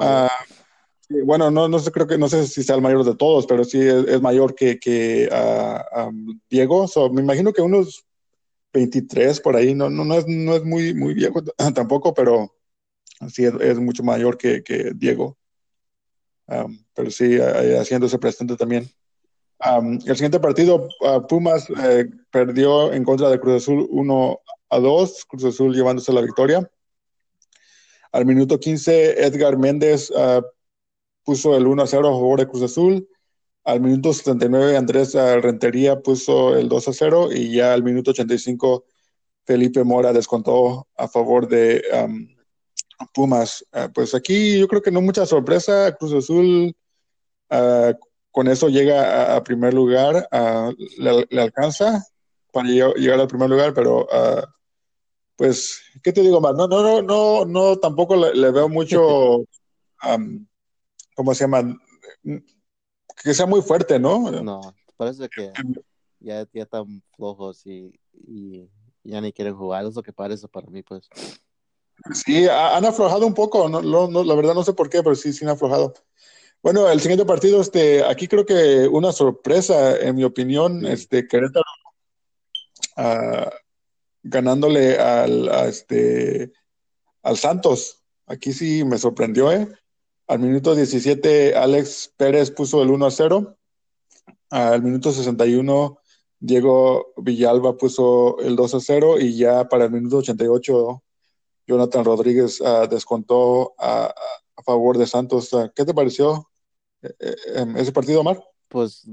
Ah, 0.00 0.30
bueno, 1.08 1.50
no, 1.50 1.68
no 1.68 1.78
sé, 1.78 1.90
creo 1.90 2.06
que 2.06 2.18
no 2.18 2.28
sé 2.28 2.46
si 2.46 2.62
sea 2.62 2.76
el 2.76 2.82
mayor 2.82 3.04
de 3.04 3.16
todos, 3.16 3.46
pero 3.46 3.64
sí 3.64 3.80
es, 3.80 4.20
mayor 4.20 4.54
que, 4.54 4.78
que 4.78 5.28
Diego. 6.48 6.86
me 7.12 7.22
imagino 7.22 7.52
que 7.52 7.62
unos 7.62 8.04
23 8.72 9.40
por 9.40 9.56
ahí, 9.56 9.74
no, 9.74 9.90
no, 9.90 10.04
no, 10.04 10.14
es, 10.14 10.26
no 10.28 10.54
es 10.54 10.64
muy, 10.64 10.94
muy 10.94 11.14
viejo 11.14 11.42
tampoco, 11.74 12.14
pero 12.14 12.54
sí 13.28 13.44
es, 13.44 13.78
mucho 13.78 14.04
mayor 14.04 14.36
que, 14.36 14.62
que 14.62 14.92
Diego 14.94 15.36
pero 16.46 17.10
sí, 17.10 17.38
haciéndose 17.38 18.18
presente 18.18 18.56
también. 18.56 18.88
el 19.60 20.16
siguiente 20.16 20.40
partido, 20.40 20.88
uh, 21.00 21.26
Pumas 21.26 21.68
eh, 21.70 22.06
perdió 22.30 22.92
en 22.92 23.04
contra 23.04 23.28
de 23.28 23.40
Cruz 23.40 23.62
Azul 23.62 23.86
1 23.90 24.40
a 24.70 24.78
2, 24.78 25.24
Cruz 25.26 25.44
Azul 25.44 25.74
llevándose 25.74 26.12
la 26.12 26.20
victoria. 26.20 26.70
Al 28.12 28.26
minuto 28.26 28.58
15, 28.58 29.24
Edgar 29.24 29.58
Méndez 29.58 30.10
uh, 30.10 30.42
puso 31.24 31.56
el 31.56 31.66
1 31.66 31.82
a 31.82 31.86
0 31.86 32.08
a 32.08 32.12
favor 32.12 32.38
de 32.40 32.46
Cruz 32.46 32.62
Azul. 32.62 33.08
Al 33.64 33.80
minuto 33.80 34.12
79, 34.12 34.76
Andrés 34.76 35.14
uh, 35.14 35.40
Rentería 35.40 36.00
puso 36.00 36.56
el 36.56 36.68
2 36.68 36.88
a 36.88 36.92
0. 36.92 37.28
Y 37.32 37.56
ya 37.56 37.74
al 37.74 37.82
minuto 37.82 38.12
85, 38.12 38.84
Felipe 39.44 39.84
Mora 39.84 40.12
descontó 40.12 40.88
a 40.96 41.08
favor 41.08 41.48
de 41.48 41.82
Pumas. 43.12 43.64
Ah, 43.72 43.90
pues 43.92 44.14
aquí 44.14 44.58
yo 44.58 44.68
creo 44.68 44.82
que 44.82 44.90
no 44.90 45.00
mucha 45.00 45.26
sorpresa. 45.26 45.94
Cruz 45.96 46.14
Azul 46.14 46.74
ah, 47.50 47.92
con 48.30 48.48
eso 48.48 48.68
llega 48.68 49.34
a, 49.34 49.42
primer 49.42 49.72
lugar, 49.72 50.28
ah, 50.30 50.70
le, 50.98 51.40
alcanza 51.40 52.04
para 52.52 52.68
llegar 52.68 53.18
al 53.18 53.28
primer 53.28 53.48
lugar, 53.48 53.72
pero 53.72 54.06
pues, 55.36 55.82
¿qué 56.02 56.12
te 56.12 56.22
digo 56.22 56.40
más? 56.40 56.54
No, 56.54 56.66
no, 56.66 56.82
no, 56.82 57.02
no, 57.02 57.44
no 57.44 57.78
tampoco 57.78 58.16
le, 58.16 58.50
veo 58.50 58.68
mucho, 58.68 59.44
¿cómo 61.14 61.34
se 61.34 61.44
llama? 61.44 61.78
Que 63.22 63.34
sea 63.34 63.46
muy 63.46 63.62
fuerte, 63.62 63.98
¿no? 63.98 64.30
No, 64.30 64.60
parece 64.96 65.28
que 65.28 65.52
ya, 66.20 66.46
ya 66.52 66.62
están 66.62 67.02
flojos 67.14 67.66
y, 67.66 67.98
y 68.12 68.68
ya 69.04 69.20
ni 69.20 69.32
quieren 69.32 69.54
jugar, 69.54 69.84
es 69.84 69.94
lo 69.94 70.02
que 70.02 70.12
parece 70.12 70.48
para 70.48 70.68
mí, 70.68 70.82
pues. 70.82 71.08
Sí, 72.12 72.46
han 72.48 72.84
aflojado 72.84 73.26
un 73.26 73.34
poco, 73.34 73.68
no, 73.68 73.82
no, 73.82 74.24
la 74.24 74.34
verdad 74.34 74.54
no 74.54 74.62
sé 74.62 74.72
por 74.72 74.88
qué, 74.88 75.02
pero 75.02 75.14
sí, 75.16 75.32
sí 75.32 75.44
han 75.44 75.50
aflojado. 75.50 75.94
Bueno, 76.62 76.88
el 76.90 77.00
siguiente 77.00 77.24
partido, 77.24 77.60
este, 77.60 78.04
aquí 78.04 78.28
creo 78.28 78.44
que 78.44 78.88
una 78.88 79.12
sorpresa, 79.12 79.96
en 79.98 80.16
mi 80.16 80.24
opinión, 80.24 80.84
este, 80.86 81.26
Querétaro 81.26 81.64
uh, 82.96 83.50
ganándole 84.22 84.98
al, 84.98 85.48
este, 85.68 86.52
al 87.22 87.36
Santos. 87.36 88.02
Aquí 88.26 88.52
sí 88.52 88.84
me 88.84 88.98
sorprendió, 88.98 89.52
¿eh? 89.52 89.68
Al 90.26 90.40
minuto 90.40 90.74
17, 90.74 91.54
Alex 91.54 92.12
Pérez 92.16 92.50
puso 92.50 92.82
el 92.82 92.90
1 92.90 93.06
a 93.06 93.10
0. 93.10 93.56
Al 94.50 94.82
minuto 94.82 95.12
61, 95.12 96.00
Diego 96.40 97.12
Villalba 97.16 97.76
puso 97.76 98.40
el 98.40 98.56
2 98.56 98.74
a 98.74 98.80
0. 98.80 99.20
Y 99.20 99.36
ya 99.36 99.68
para 99.68 99.84
el 99.84 99.92
minuto 99.92 100.18
88, 100.18 101.02
Jonathan 101.66 102.04
Rodríguez 102.04 102.60
uh, 102.60 102.86
descontó 102.88 103.74
a, 103.78 104.14
a, 104.56 104.62
favor 104.62 104.98
de 104.98 105.06
Santos. 105.06 105.52
Uh, 105.52 105.70
¿Qué 105.74 105.84
te 105.84 105.94
pareció 105.94 106.48
eh, 107.02 107.14
eh, 107.20 107.66
ese 107.76 107.92
partido, 107.92 108.20
Omar? 108.20 108.42
Pues 108.68 109.08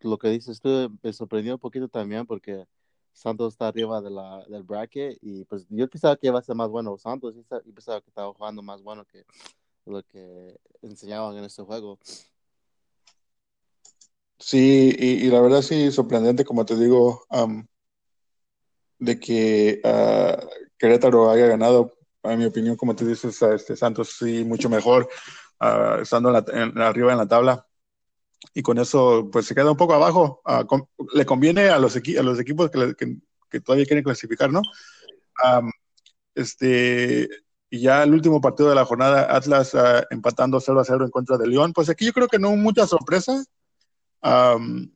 lo 0.00 0.18
que 0.18 0.28
dices 0.28 0.60
tú 0.60 0.90
me 1.02 1.12
sorprendió 1.12 1.54
un 1.54 1.60
poquito 1.60 1.88
también 1.88 2.26
porque 2.26 2.64
Santos 3.12 3.54
está 3.54 3.68
arriba 3.68 4.00
de 4.00 4.10
la, 4.10 4.44
del 4.48 4.62
bracket 4.62 5.18
y 5.22 5.44
pues 5.44 5.66
yo 5.68 5.88
pensaba 5.88 6.16
que 6.16 6.26
iba 6.26 6.38
a 6.38 6.42
ser 6.42 6.54
más 6.54 6.68
bueno 6.68 6.98
Santos 6.98 7.34
y 7.64 7.72
pensaba 7.72 8.00
que 8.00 8.10
estaba 8.10 8.32
jugando 8.32 8.62
más 8.62 8.82
bueno 8.82 9.04
que 9.04 9.24
lo 9.84 10.02
que 10.02 10.58
enseñaban 10.82 11.36
en 11.36 11.44
este 11.44 11.62
juego. 11.62 11.98
Sí, 14.38 14.94
y, 14.98 15.30
la 15.30 15.40
verdad 15.40 15.62
sí, 15.62 15.90
sorprendente, 15.90 16.44
como 16.44 16.66
te 16.66 16.76
digo, 16.76 17.24
de 18.98 19.18
que 19.18 19.80
uh, 19.82 20.65
Querétaro 20.78 21.30
haya 21.30 21.46
ganado 21.46 21.92
en 22.32 22.38
mi 22.38 22.44
opinión, 22.46 22.76
como 22.76 22.94
tú 22.96 23.06
dices, 23.06 23.40
este 23.42 23.76
Santos 23.76 24.16
sí 24.18 24.44
mucho 24.44 24.68
mejor, 24.68 25.08
uh, 25.60 26.00
estando 26.00 26.36
en 26.52 26.74
la, 26.74 26.88
arriba 26.88 27.12
en 27.12 27.18
la 27.18 27.28
tabla. 27.28 27.66
Y 28.54 28.62
con 28.62 28.78
eso, 28.78 29.28
pues 29.32 29.46
se 29.46 29.54
queda 29.54 29.70
un 29.70 29.76
poco 29.76 29.94
abajo. 29.94 30.42
Uh, 30.44 30.66
con, 30.66 30.88
le 31.14 31.24
conviene 31.24 31.68
a 31.68 31.78
los, 31.78 31.96
a 31.96 32.22
los 32.22 32.40
equipos 32.40 32.70
que, 32.70 32.94
que, 32.96 33.18
que, 33.50 33.60
todavía 33.60 33.86
quieren 33.86 34.04
clasificar, 34.04 34.52
¿no? 34.52 34.62
Um, 35.44 35.70
este, 36.34 37.28
y 37.70 37.80
ya 37.80 38.02
el 38.02 38.12
último 38.12 38.40
partido 38.40 38.68
de 38.68 38.74
la 38.74 38.84
jornada, 38.84 39.34
Atlas 39.34 39.74
uh, 39.74 40.04
empatando 40.10 40.60
0 40.60 40.80
a 40.80 40.84
0 40.84 41.04
en 41.04 41.10
contra 41.10 41.36
de 41.38 41.46
León. 41.46 41.72
Pues 41.72 41.88
aquí 41.88 42.06
yo 42.06 42.12
creo 42.12 42.28
que 42.28 42.38
no 42.38 42.54
mucha 42.56 42.86
sorpresa. 42.86 43.44
Um, 44.22 44.90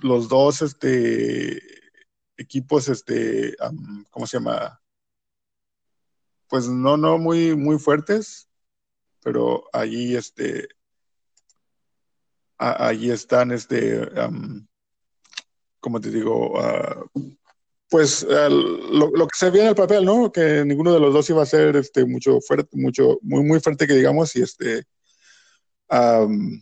los 0.00 0.28
dos 0.28 0.62
este, 0.62 1.60
equipos, 2.36 2.88
este, 2.88 3.54
um, 3.60 4.04
¿cómo 4.10 4.26
se 4.26 4.38
llama? 4.38 4.80
pues 6.48 6.68
no, 6.68 6.96
no 6.96 7.18
muy, 7.18 7.56
muy 7.56 7.78
fuertes, 7.78 8.48
pero 9.22 9.64
allí, 9.72 10.16
este, 10.16 10.68
a, 12.58 12.86
allí 12.86 13.10
están, 13.10 13.50
este, 13.50 13.98
um, 14.20 14.66
como 15.80 16.00
te 16.00 16.10
digo, 16.10 16.52
uh, 16.52 17.30
pues 17.88 18.22
uh, 18.22 18.50
lo, 18.50 19.10
lo, 19.10 19.26
que 19.26 19.36
se 19.36 19.50
ve 19.50 19.62
en 19.62 19.66
el 19.68 19.74
papel, 19.74 20.04
¿no? 20.04 20.30
Que 20.30 20.64
ninguno 20.64 20.92
de 20.92 21.00
los 21.00 21.12
dos 21.12 21.28
iba 21.30 21.42
a 21.42 21.46
ser, 21.46 21.76
este, 21.76 22.04
mucho 22.04 22.40
fuerte, 22.40 22.76
mucho, 22.76 23.18
muy, 23.22 23.42
muy 23.42 23.60
fuerte 23.60 23.86
que 23.86 23.94
digamos, 23.94 24.34
y 24.36 24.42
este, 24.42 24.84
um, 25.90 26.60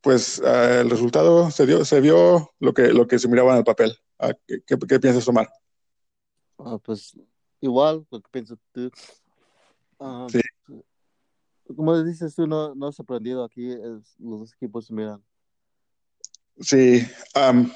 pues 0.00 0.38
uh, 0.38 0.80
el 0.80 0.90
resultado 0.90 1.50
se 1.50 1.66
dio, 1.66 1.84
se 1.84 2.00
vio 2.00 2.52
lo 2.60 2.72
que, 2.74 2.92
lo 2.92 3.06
que 3.06 3.18
se 3.18 3.28
miraba 3.28 3.52
en 3.52 3.58
el 3.58 3.64
papel. 3.64 3.98
¿Qué, 4.46 4.62
qué, 4.64 4.76
qué 4.78 5.00
piensas, 5.00 5.26
Omar? 5.28 5.48
pues 6.84 7.16
igual 7.60 8.06
lo 8.10 8.20
que 8.20 8.28
piensas 8.30 8.58
tú. 8.72 8.90
Uh, 9.98 10.28
sí. 10.28 10.40
Como 11.74 12.02
dices 12.02 12.34
tú, 12.34 12.46
no, 12.46 12.74
no 12.74 12.88
has 12.88 13.00
aprendido 13.00 13.44
aquí, 13.44 13.70
es, 13.70 14.14
los 14.18 14.40
dos 14.40 14.52
equipos 14.54 14.90
miran. 14.90 15.22
Sí. 16.60 17.06
Um, 17.34 17.70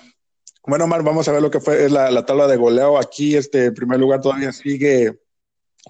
bueno, 0.66 0.84
Omar, 0.84 1.02
vamos 1.02 1.28
a 1.28 1.32
ver 1.32 1.40
lo 1.40 1.50
que 1.50 1.60
fue 1.60 1.88
la, 1.88 2.10
la 2.10 2.26
tabla 2.26 2.46
de 2.46 2.56
goleo. 2.56 2.98
Aquí, 2.98 3.36
este, 3.36 3.66
en 3.66 3.74
primer 3.74 3.98
lugar, 3.98 4.20
todavía 4.20 4.52
sigue 4.52 5.18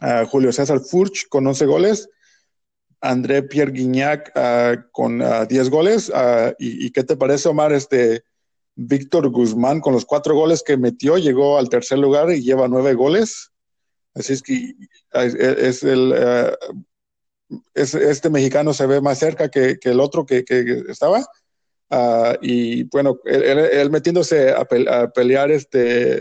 uh, 0.02 0.26
Julio 0.26 0.52
César 0.52 0.80
Furch 0.80 1.28
con 1.28 1.46
11 1.46 1.66
goles. 1.66 2.08
André 3.00 3.42
Pierre 3.42 3.72
Guignac 3.72 4.32
uh, 4.36 4.90
con 4.92 5.18
10 5.48 5.70
goles. 5.70 6.12
Y, 6.58 6.86
y, 6.86 6.90
qué 6.90 7.02
te 7.02 7.16
parece, 7.16 7.48
Omar? 7.48 7.72
Este, 7.72 8.22
Víctor 8.76 9.30
Guzmán 9.30 9.80
con 9.80 9.94
los 9.94 10.04
cuatro 10.04 10.34
goles 10.34 10.62
que 10.62 10.76
metió 10.76 11.16
llegó 11.16 11.58
al 11.58 11.70
tercer 11.70 11.98
lugar 11.98 12.30
y 12.30 12.42
lleva 12.42 12.68
nueve 12.68 12.92
goles. 12.94 13.50
Así 14.14 14.34
es 14.34 14.42
que 14.42 14.74
es 15.12 15.82
el, 15.82 16.12
uh, 16.12 17.56
es, 17.74 17.94
este 17.94 18.28
mexicano 18.28 18.74
se 18.74 18.86
ve 18.86 19.00
más 19.00 19.18
cerca 19.18 19.48
que, 19.48 19.78
que 19.78 19.90
el 19.90 20.00
otro 20.00 20.26
que, 20.26 20.44
que 20.44 20.84
estaba. 20.88 21.20
Uh, 21.88 22.36
y 22.42 22.84
bueno, 22.84 23.18
él, 23.24 23.58
él 23.58 23.90
metiéndose 23.90 24.50
a, 24.50 24.64
pe 24.64 24.86
a, 24.90 25.08
pelear 25.08 25.50
este, 25.50 26.20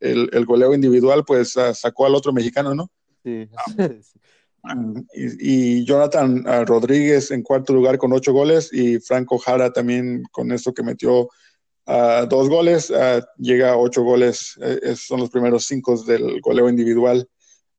el, 0.00 0.30
el, 0.32 0.46
goleo 0.46 0.74
individual, 0.74 1.24
pues 1.26 1.56
uh, 1.56 1.74
sacó 1.74 2.06
al 2.06 2.14
otro 2.14 2.32
mexicano, 2.32 2.74
¿no? 2.74 2.90
Sí. 3.22 3.48
y, 5.14 5.80
y, 5.80 5.84
Jonathan 5.84 6.44
Rodríguez 6.66 7.30
en 7.30 7.42
cuarto 7.42 7.74
lugar 7.74 7.98
con 7.98 8.12
ocho 8.12 8.32
goles 8.32 8.72
y 8.72 9.00
Franco 9.00 9.38
Jara 9.38 9.70
también 9.72 10.22
con 10.30 10.52
esto 10.52 10.72
que 10.72 10.82
metió 10.82 11.28
Uh, 11.90 12.24
dos 12.28 12.48
goles, 12.48 12.88
uh, 12.90 13.20
llega 13.36 13.72
a 13.72 13.76
ocho 13.76 14.04
goles, 14.04 14.56
eh, 14.62 14.94
son 14.94 15.18
los 15.18 15.28
primeros 15.28 15.64
cinco 15.64 16.00
del 16.04 16.40
goleo 16.40 16.68
individual. 16.68 17.28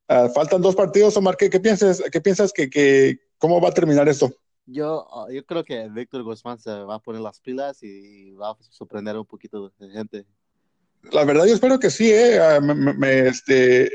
Uh, 0.06 0.28
faltan 0.28 0.60
dos 0.60 0.76
partidos, 0.76 1.16
Omar, 1.16 1.34
¿qué, 1.38 1.48
qué 1.48 1.58
piensas, 1.58 2.02
qué 2.12 2.20
piensas 2.20 2.52
que, 2.52 2.68
que, 2.68 3.20
cómo 3.38 3.58
va 3.58 3.70
a 3.70 3.72
terminar 3.72 4.06
esto? 4.10 4.30
Yo, 4.66 5.06
yo 5.30 5.46
creo 5.46 5.64
que 5.64 5.88
Víctor 5.88 6.24
Guzmán 6.24 6.58
se 6.58 6.70
va 6.70 6.96
a 6.96 6.98
poner 6.98 7.22
las 7.22 7.40
pilas 7.40 7.82
y 7.82 8.32
va 8.32 8.50
a 8.50 8.56
sorprender 8.68 9.16
un 9.16 9.24
poquito 9.24 9.72
de 9.78 9.88
gente. 9.88 10.26
La 11.10 11.24
verdad, 11.24 11.46
yo 11.46 11.54
espero 11.54 11.78
que 11.78 11.88
sí, 11.88 12.10
eh, 12.12 12.38
me, 12.60 12.74
me, 12.74 13.28
este, 13.28 13.90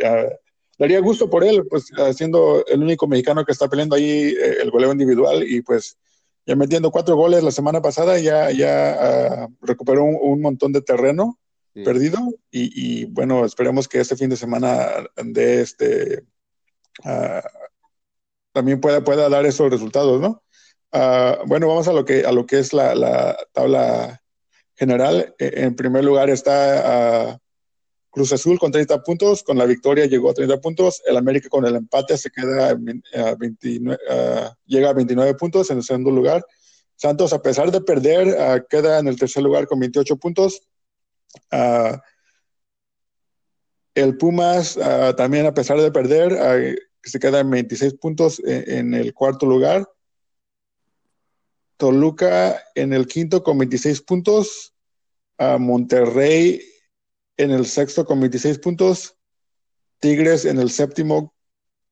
daría 0.79 1.00
gusto 1.00 1.29
por 1.29 1.43
él, 1.43 1.63
pues 1.69 1.91
siendo 2.15 2.65
el 2.65 2.81
único 2.81 3.05
mexicano 3.05 3.45
que 3.45 3.51
está 3.51 3.69
peleando 3.69 3.95
ahí 3.95 4.29
eh, 4.29 4.57
el 4.63 4.71
goleo 4.71 4.91
individual 4.91 5.43
y 5.43 5.62
pues 5.62 5.95
ya 6.48 6.56
metiendo 6.56 6.92
cuatro 6.92 7.16
goles 7.18 7.44
la 7.44 7.51
semana 7.51 7.82
pasada, 7.82 8.18
ya, 8.20 8.50
ya 8.51 9.48
uh, 9.50 9.66
recuperó 9.66 10.06
un, 10.06 10.18
un, 10.20 10.42
montón 10.42 10.72
de 10.72 10.82
terreno 10.82 11.38
sí. 11.74 11.84
perdido 11.84 12.20
y, 12.50 13.01
y, 13.01 13.06
bueno, 13.06 13.44
esperemos 13.44 13.89
que 13.89 14.00
este 14.00 14.16
fin 14.16 14.30
de 14.30 14.38
semana 14.38 14.88
de 15.18 15.62
este 15.62 16.24
uh, 17.04 17.42
también 18.54 18.80
pueda, 18.80 19.04
pueda 19.04 19.27
dar 19.27 19.46
esos 19.46 19.70
resultados, 19.70 20.22
¿no? 20.22 20.42
Uh, 20.94 21.46
bueno, 21.46 21.68
vamos 21.68 21.89
a 21.89 21.94
lo 21.94 22.06
que, 22.06 22.24
a 22.25 22.32
lo 22.32 22.46
que 22.46 22.60
es 22.60 22.72
la, 22.72 22.96
la 22.96 23.38
tabla 23.51 24.22
general. 24.74 25.36
E, 25.38 25.63
en 25.63 25.75
primer 25.75 26.06
lugar 26.06 26.30
está 26.30 27.38
Cruz 28.17 28.33
Azul 28.33 28.57
con 28.57 28.71
30 28.71 29.03
puntos, 29.03 29.43
con 29.43 29.59
la 29.59 29.65
victoria 29.65 30.07
llegó 30.07 30.31
a 30.31 30.33
30 30.33 30.59
puntos, 30.59 31.03
el 31.05 31.17
América 31.17 31.50
con 31.50 31.67
el 31.67 31.75
empate 31.75 32.17
se 32.17 32.31
queda 32.31 32.69
a 32.69 33.36
29, 33.36 33.95
uh, 34.09 34.50
llega 34.65 34.89
a 34.89 34.93
29 34.93 35.36
puntos 35.36 35.69
en 35.69 35.77
el 35.77 35.83
segundo 35.83 36.09
lugar. 36.09 36.43
Santos, 36.95 37.31
a 37.31 37.43
pesar 37.43 37.69
de 37.69 37.79
perder, 37.79 38.29
uh, 38.29 38.65
queda 38.67 38.97
en 38.97 39.07
el 39.07 39.19
tercer 39.19 39.43
lugar 39.43 39.67
con 39.67 39.79
28 39.79 40.17
puntos. 40.17 40.63
Uh, 41.51 41.95
el 43.93 44.17
Pumas 44.17 44.79
también, 45.15 45.45
a 45.45 45.53
pesar 45.53 45.79
de 45.79 45.91
perder, 45.91 46.75
se 47.03 47.19
queda 47.19 47.41
en 47.41 47.51
26 47.51 47.93
puntos 48.01 48.41
en, 48.43 48.71
en, 48.71 48.93
el 48.95 49.13
cuarto 49.13 49.45
lugar. 49.45 49.88
Toluca 51.77 52.63
en 52.74 52.93
el 52.93 53.05
quinto 53.05 53.43
con 53.43 53.59
26 53.59 54.01
puntos. 54.01 54.74
Monterrey 55.38 56.62
en 57.38 57.51
el 57.51 57.65
sexto 57.65 58.06
con 58.06 58.20
26 58.20 58.60
puntos, 58.60 59.15
Tigres 60.00 60.46
en 60.46 60.60
el 60.60 60.70
séptimo 60.70 61.34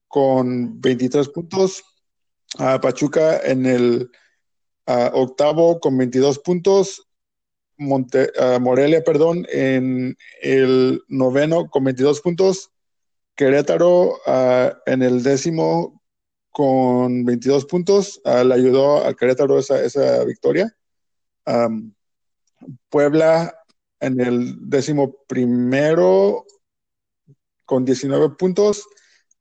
con 0.07 0.79
23 0.81 1.29
puntos, 1.29 1.83
uh, 2.59 2.79
Pachuca 2.79 3.39
en 3.39 3.65
el 3.65 4.09
octavo 4.85 5.79
con 5.79 5.97
22 5.97 6.39
puntos, 6.39 7.07
Morelia, 7.77 9.03
perdón, 9.03 9.45
en 9.51 10.15
el 10.41 11.01
noveno 11.07 11.69
con 11.69 11.83
22 11.83 12.21
puntos, 12.21 12.71
Querétaro 13.35 14.19
en 14.85 15.01
el 15.01 15.23
décimo 15.23 16.01
con 16.51 17.25
22 17.25 17.65
puntos, 17.65 18.21
le 18.23 18.53
ayudó 18.53 19.05
a 19.05 19.13
Querétaro 19.13 19.59
esa, 19.59 19.83
esa 19.83 20.23
victoria. 20.23 20.73
Um, 21.45 21.93
Puebla 22.89 23.53
en 23.99 24.19
el 24.19 24.69
décimo 24.69 25.15
primero 25.27 26.45
con 27.65 27.85
19 27.85 28.35
puntos, 28.37 28.85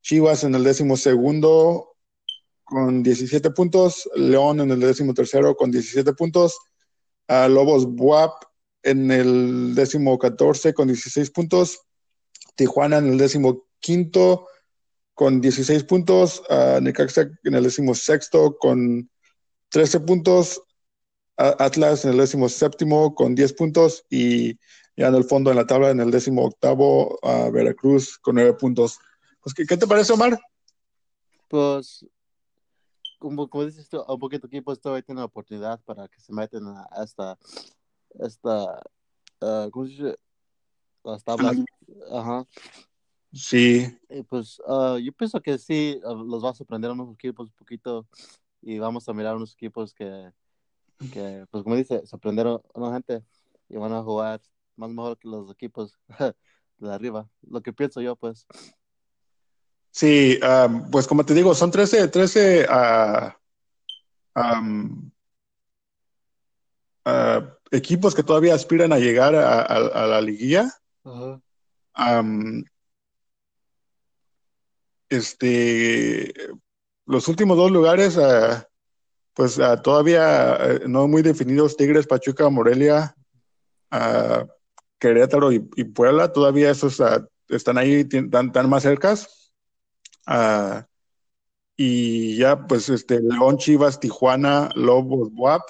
Chivas 0.02 0.44
en 0.44 0.54
el 0.54 0.64
décimo 0.64 0.96
segundo 0.96 1.96
con 2.64 3.02
17 3.02 3.50
puntos, 3.50 4.08
León 4.14 4.60
en 4.60 4.70
el 4.70 4.80
décimo 4.80 5.14
tercero 5.14 5.54
con 5.54 5.70
17 5.70 6.12
puntos, 6.14 6.58
uh, 7.28 7.48
Lobos 7.48 7.86
Buap 7.86 8.44
en 8.84 9.10
el 9.10 9.74
décimo 9.74 10.18
14 10.18 10.74
con 10.74 10.86
16 10.86 11.30
puntos. 11.30 11.80
Tijuana 12.54 12.98
en 12.98 13.08
el 13.08 13.18
décimo 13.18 13.66
quinto 13.80 14.46
con 15.14 15.40
16 15.40 15.84
puntos. 15.84 16.42
Uh, 16.48 16.80
Necaxa 16.80 17.22
en 17.42 17.54
el 17.54 17.64
décimo 17.64 17.94
sexto 17.94 18.56
con 18.58 19.10
13 19.70 20.00
puntos. 20.00 20.62
Atlas 21.36 22.04
en 22.04 22.12
el 22.12 22.18
décimo 22.18 22.48
séptimo 22.48 23.14
con 23.14 23.34
10 23.34 23.52
puntos. 23.54 24.04
Y 24.10 24.58
ya 24.96 25.08
en 25.08 25.14
el 25.14 25.24
fondo 25.24 25.50
en 25.50 25.56
la 25.56 25.66
tabla, 25.66 25.90
en 25.90 26.00
el 26.00 26.10
décimo 26.10 26.44
octavo, 26.44 27.18
a 27.22 27.50
Veracruz 27.50 28.18
con 28.18 28.36
9 28.36 28.54
puntos. 28.54 28.98
Pues, 29.42 29.54
¿qué, 29.54 29.66
¿qué, 29.66 29.76
te 29.76 29.86
parece, 29.86 30.12
Omar? 30.12 30.38
Pues, 31.48 32.06
como, 33.18 33.48
como 33.48 33.64
dices 33.64 33.88
tú, 33.88 34.02
un 34.06 34.18
poquito 34.18 34.46
equipos 34.46 34.80
todavía 34.80 35.02
tienen 35.02 35.20
la 35.20 35.26
oportunidad 35.26 35.80
para 35.84 36.08
que 36.08 36.20
se 36.20 36.32
metan 36.32 36.66
a 36.68 37.02
esta, 37.02 37.38
esta 38.20 38.80
uh, 39.40 39.70
¿cómo 39.70 39.86
se 39.86 39.92
dice? 39.92 40.16
Las 41.02 41.22
tablas. 41.22 41.56
Ajá. 42.12 42.46
Sí. 43.32 43.98
Y 44.08 44.22
pues 44.22 44.60
uh, 44.66 44.96
yo 44.98 45.12
pienso 45.12 45.40
que 45.40 45.58
sí, 45.58 46.00
uh, 46.04 46.14
los 46.14 46.44
va 46.44 46.50
a 46.50 46.54
sorprender 46.54 46.90
a 46.90 46.94
unos 46.94 47.14
equipos 47.14 47.48
un 47.48 47.54
poquito 47.54 48.06
y 48.62 48.78
vamos 48.78 49.08
a 49.08 49.12
mirar 49.12 49.36
unos 49.36 49.52
equipos 49.52 49.92
que, 49.92 50.30
que 51.12 51.46
pues 51.50 51.62
como 51.62 51.76
dice, 51.76 52.06
sorprendieron 52.06 52.60
a 52.74 52.78
una 52.78 52.92
gente 52.94 53.24
y 53.68 53.76
van 53.76 53.92
a 53.92 54.02
jugar 54.02 54.40
más 54.76 54.90
mejor 54.90 55.18
que 55.18 55.28
los 55.28 55.50
equipos 55.50 55.98
de 56.78 56.92
arriba. 56.92 57.28
Lo 57.42 57.62
que 57.62 57.72
pienso 57.72 58.00
yo, 58.00 58.16
pues. 58.16 58.46
Sí, 59.90 60.38
um, 60.42 60.90
pues 60.90 61.06
como 61.06 61.24
te 61.24 61.34
digo, 61.34 61.54
son 61.54 61.70
13, 61.70 62.08
13 62.08 62.66
uh, 62.68 63.30
um, 64.40 65.10
uh, 67.06 67.42
equipos 67.70 68.14
que 68.14 68.24
todavía 68.24 68.54
aspiran 68.54 68.92
a 68.92 68.98
llegar 68.98 69.34
a, 69.36 69.60
a, 69.60 69.76
a 69.76 70.06
la 70.06 70.20
liguilla. 70.20 70.68
Um, 71.04 72.64
este, 75.08 76.34
los 77.06 77.28
últimos 77.28 77.56
dos 77.56 77.70
lugares, 77.70 78.16
uh, 78.16 78.64
pues 79.34 79.58
uh, 79.58 79.80
todavía 79.82 80.58
uh, 80.84 80.88
no 80.88 81.08
muy 81.08 81.22
definidos, 81.22 81.76
Tigres, 81.76 82.06
Pachuca, 82.06 82.48
Morelia, 82.48 83.14
Querétaro 84.98 85.52
y, 85.52 85.60
Puebla, 85.60 86.32
todavía 86.32 86.70
esos 86.70 87.00
están 87.48 87.78
ahí, 87.78 88.06
están, 88.10 88.68
más 88.68 88.82
cercas. 88.82 89.52
y 91.76 92.36
ya, 92.36 92.66
pues, 92.66 92.88
este, 92.88 93.20
León, 93.20 93.58
Chivas, 93.58 94.00
Tijuana, 94.00 94.70
Lobos, 94.74 95.30
Buap, 95.32 95.62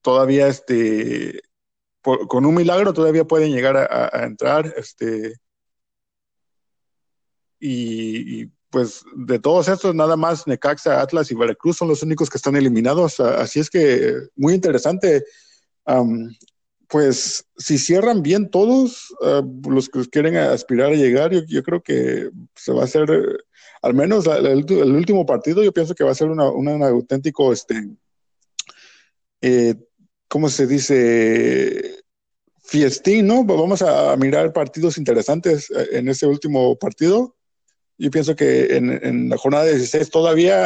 todavía, 0.00 0.46
este, 0.48 1.42
por, 2.00 2.28
con 2.28 2.46
un 2.46 2.54
milagro 2.54 2.92
todavía 2.94 3.24
pueden 3.24 3.52
llegar 3.52 3.76
a, 3.76 4.24
entrar, 4.24 4.72
este, 4.76 5.34
y, 7.58 8.46
pues 8.74 9.04
de 9.14 9.38
todos 9.38 9.68
estos, 9.68 9.94
nada 9.94 10.16
más 10.16 10.48
Necaxa, 10.48 11.00
Atlas 11.00 11.30
y 11.30 11.36
Veracruz 11.36 11.76
son 11.76 11.86
los 11.86 12.02
únicos 12.02 12.28
que 12.28 12.38
están 12.38 12.56
eliminados. 12.56 13.20
Así 13.20 13.60
es 13.60 13.70
que 13.70 14.14
muy 14.34 14.52
interesante. 14.52 15.24
Um, 15.86 16.34
pues 16.88 17.46
si 17.56 17.78
cierran 17.78 18.20
bien 18.20 18.50
todos, 18.50 19.14
uh, 19.20 19.70
los 19.70 19.88
que 19.88 20.04
quieren 20.10 20.36
aspirar 20.38 20.90
a 20.90 20.96
llegar, 20.96 21.30
yo, 21.46 21.62
creo 21.62 21.84
que 21.84 22.30
se 22.56 22.72
va 22.72 22.80
a 22.80 22.86
hacer, 22.86 23.06
al 23.80 23.94
menos 23.94 24.26
el, 24.26 24.64
último 24.92 25.24
partido, 25.24 25.62
yo 25.62 25.72
pienso 25.72 25.94
que 25.94 26.02
va 26.02 26.10
a 26.10 26.16
ser 26.16 26.30
una, 26.30 26.50
un 26.50 26.82
auténtico, 26.82 27.52
este, 27.52 27.90
eh, 29.40 29.76
¿cómo 30.26 30.48
se 30.48 30.66
dice? 30.66 32.02
Fiestín, 32.64 33.28
¿no? 33.28 33.44
Vamos 33.44 33.82
a 33.82 34.16
mirar 34.16 34.52
partidos 34.52 34.98
interesantes 34.98 35.70
eh, 35.70 35.90
en 35.92 36.08
ese 36.08 36.26
último 36.26 36.76
partido 36.76 37.36
yo 37.96 38.10
pienso 38.10 38.34
que 38.34 38.76
en, 38.76 39.28
la 39.28 39.36
jornada 39.36 39.66
16 39.66 40.10
todavía 40.10 40.56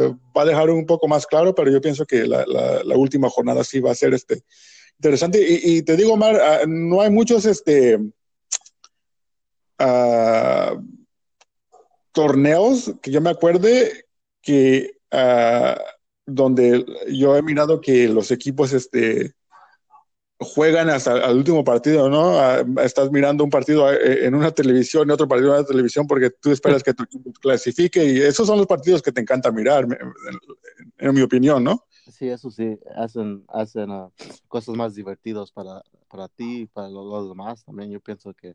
uh, 0.00 0.18
va 0.36 0.42
a 0.42 0.46
dejar 0.46 0.70
un 0.70 0.86
poco 0.86 1.06
más 1.06 1.26
claro, 1.26 1.54
pero 1.54 1.70
yo 1.70 1.80
pienso 1.80 2.06
que 2.06 2.26
la, 2.26 2.44
última 2.96 3.28
jornada 3.28 3.62
sí 3.64 3.80
va 3.80 3.90
a 3.92 3.94
ser 3.94 4.14
este, 4.14 4.42
interesante. 4.98 5.38
Y, 5.40 5.82
te 5.82 5.96
digo, 5.96 6.14
Omar, 6.14 6.36
uh, 6.36 6.68
no 6.68 7.02
hay 7.02 7.10
muchos 7.10 7.44
este, 7.44 7.96
uh, 9.78 10.82
torneos 12.12 12.94
que 13.02 13.10
yo 13.10 13.20
me 13.20 13.30
acuerde 13.30 14.06
que 14.42 14.92
donde 16.26 16.84
yo 17.08 17.34
he 17.36 17.42
mirado 17.42 17.80
que 17.80 18.08
los 18.08 18.30
equipos 18.30 18.74
este, 18.74 19.32
juegan 20.40 20.88
hasta 20.88 21.30
el 21.30 21.36
último 21.36 21.64
partido, 21.64 22.08
¿no? 22.08 22.80
Estás 22.80 23.10
mirando 23.10 23.42
un 23.42 23.50
partido 23.50 23.92
eh, 23.92 24.26
en 24.26 24.34
una 24.34 24.52
televisión 24.52 25.08
y 25.08 25.12
otro 25.12 25.26
partido 25.26 25.54
en 25.54 25.60
otra 25.60 25.72
televisión 25.72 26.06
porque 26.06 26.30
tú 26.30 26.52
esperas 26.52 26.82
que 26.82 26.94
tu 26.94 27.02
equipo 27.02 27.32
clasifique 27.32 28.04
y 28.04 28.20
esos 28.20 28.46
son 28.46 28.58
los 28.58 28.66
partidos 28.66 29.02
que 29.02 29.10
te 29.10 29.20
encanta 29.20 29.50
mirar, 29.50 29.86
en, 30.98 31.14
mi 31.14 31.22
opinión, 31.22 31.64
¿no? 31.64 31.84
Sí, 32.12 32.28
eso 32.28 32.50
sí, 32.50 32.78
hacen, 32.96 33.44
hacen 33.48 33.90
uh, 33.90 34.10
cosas 34.46 34.74
más 34.76 34.94
divertidas 34.94 35.50
para, 35.50 35.82
para 36.08 36.28
ti 36.28 36.62
y 36.62 36.66
para 36.66 36.88
los, 36.88 37.28
demás 37.28 37.64
también. 37.64 37.90
Yo 37.90 38.00
pienso 38.00 38.32
que 38.34 38.54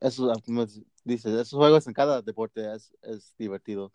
eso, 0.00 0.32
como 0.44 0.66
dices, 1.04 1.32
esos 1.32 1.58
juegos 1.58 1.86
en 1.86 1.94
cada 1.94 2.22
deporte 2.22 2.74
es, 2.74 2.92
es 3.02 3.34
divertido. 3.38 3.92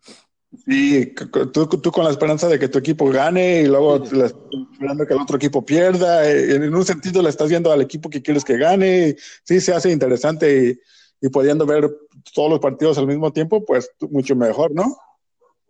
Sí, 0.64 1.12
tú, 1.52 1.66
tú, 1.66 1.90
con 1.90 2.04
la 2.04 2.10
esperanza 2.10 2.48
de 2.48 2.58
que 2.58 2.68
tu 2.68 2.78
equipo 2.78 3.10
gane 3.10 3.62
y 3.62 3.66
luego 3.66 4.02
esperando 4.04 5.06
que 5.06 5.14
el 5.14 5.20
otro 5.20 5.36
equipo 5.36 5.64
pierda. 5.64 6.28
Eh, 6.28 6.54
en 6.54 6.74
un 6.74 6.84
sentido 6.84 7.20
le 7.20 7.30
estás 7.30 7.48
viendo 7.48 7.72
al 7.72 7.82
equipo 7.82 8.08
que 8.08 8.22
quieres 8.22 8.44
que 8.44 8.56
gane. 8.56 9.16
Sí, 9.44 9.60
se 9.60 9.74
hace 9.74 9.90
interesante 9.90 10.78
y, 11.20 11.26
y 11.26 11.28
pudiendo 11.28 11.66
ver 11.66 11.90
todos 12.32 12.50
los 12.50 12.60
partidos 12.60 12.96
al 12.98 13.06
mismo 13.06 13.32
tiempo, 13.32 13.64
pues 13.64 13.90
mucho 14.10 14.36
mejor, 14.36 14.72
¿no? 14.72 14.96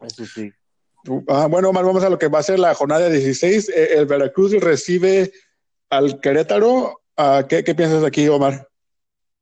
Eso 0.02 0.24
sí. 0.26 0.52
Ah, 1.28 1.46
bueno, 1.48 1.70
Omar, 1.70 1.84
vamos 1.84 2.04
a 2.04 2.10
lo 2.10 2.18
que 2.18 2.28
va 2.28 2.40
a 2.40 2.44
ser 2.44 2.58
la 2.58 2.74
jornada 2.74 3.08
16. 3.08 3.68
Eh, 3.68 3.88
el 3.96 4.06
Veracruz 4.06 4.52
recibe 4.60 5.32
al 5.90 6.20
Querétaro. 6.20 7.00
¿qué, 7.48 7.64
¿Qué 7.64 7.74
piensas 7.74 8.04
aquí, 8.04 8.28
Omar? 8.28 8.68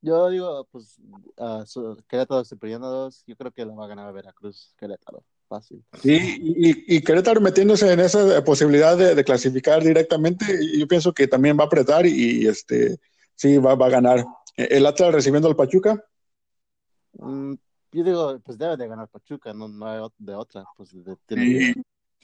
Yo 0.05 0.29
digo, 0.29 0.67
pues, 0.71 0.99
uh, 1.37 1.95
Querétaro 2.07 2.45
se 2.45 2.55
dos. 2.55 3.23
Yo 3.25 3.35
creo 3.35 3.51
que 3.51 3.65
la 3.65 3.73
va 3.73 3.85
a 3.85 3.87
ganar 3.87 4.13
Veracruz, 4.13 4.71
Querétaro. 4.77 5.23
Fácil. 5.47 5.83
Sí, 6.01 6.37
y, 6.41 6.95
y, 6.95 7.01
Querétaro 7.01 7.41
metiéndose 7.41 7.91
en 7.91 7.99
esa 7.99 8.43
posibilidad 8.43 8.95
de, 8.95 9.15
de, 9.15 9.23
clasificar 9.23 9.83
directamente, 9.83 10.45
yo 10.77 10.87
pienso 10.87 11.13
que 11.13 11.27
también 11.27 11.57
va 11.57 11.63
a 11.63 11.67
apretar 11.67 12.05
y, 12.05 12.47
este, 12.47 12.99
sí, 13.35 13.57
va, 13.57 13.73
va, 13.75 13.87
a 13.87 13.89
ganar. 13.89 14.25
¿El 14.55 14.85
Atlas 14.85 15.13
recibiendo 15.13 15.47
al 15.47 15.55
Pachuca? 15.55 16.03
Mm, 17.13 17.53
yo 17.91 18.03
digo, 18.03 18.39
pues 18.43 18.57
debe 18.57 18.77
de 18.77 18.87
ganar 18.87 19.07
Pachuca, 19.07 19.53
no, 19.53 19.67
no 19.67 19.87
hay 19.87 20.07
de 20.19 20.35
otra. 20.35 20.65
Pues 20.77 20.91
de, 20.93 21.15
y, 21.29 21.73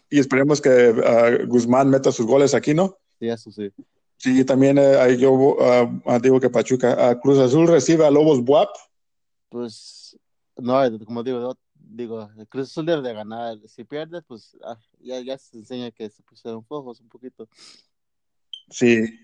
y, 0.10 0.20
esperemos 0.20 0.62
que 0.62 0.89
uh, 0.89 1.48
Guzmán 1.48 1.89
meta 1.89 2.12
sus 2.12 2.28
goles 2.28 2.54
aquí, 2.54 2.76
¿no? 2.76 2.98
Sí, 3.20 3.28
eso 3.28 3.52
sí. 3.52 3.72
Sí, 4.21 4.45
también 4.45 4.77
eh, 4.77 5.17
yo 5.17 5.31
uh, 5.31 6.19
digo 6.21 6.39
que 6.39 6.51
Pachuca, 6.51 7.12
uh, 7.12 7.19
Cruz 7.19 7.39
Azul 7.39 7.67
recibe 7.67 8.05
a 8.05 8.12
Lobos 8.12 8.39
Buap. 8.45 8.69
Pues, 9.49 10.15
no, 10.57 10.79
como 11.07 11.23
digo, 11.23 11.57
digo, 11.73 12.29
Cruz 12.47 12.69
Azul 12.69 12.86
debe 12.86 13.01
de 13.01 13.15
ganar. 13.15 13.57
Si 13.67 13.84
pierde, 13.84 14.21
pues 14.21 14.55
ah, 14.63 14.77
ya, 14.99 15.19
ya 15.21 15.39
se 15.39 15.57
enseña 15.57 15.89
que 15.89 16.07
se 16.07 16.21
pusieron 16.21 16.63
fojos 16.63 16.99
un 17.01 17.10
poquito. 17.10 17.49
Sí. 18.69 19.19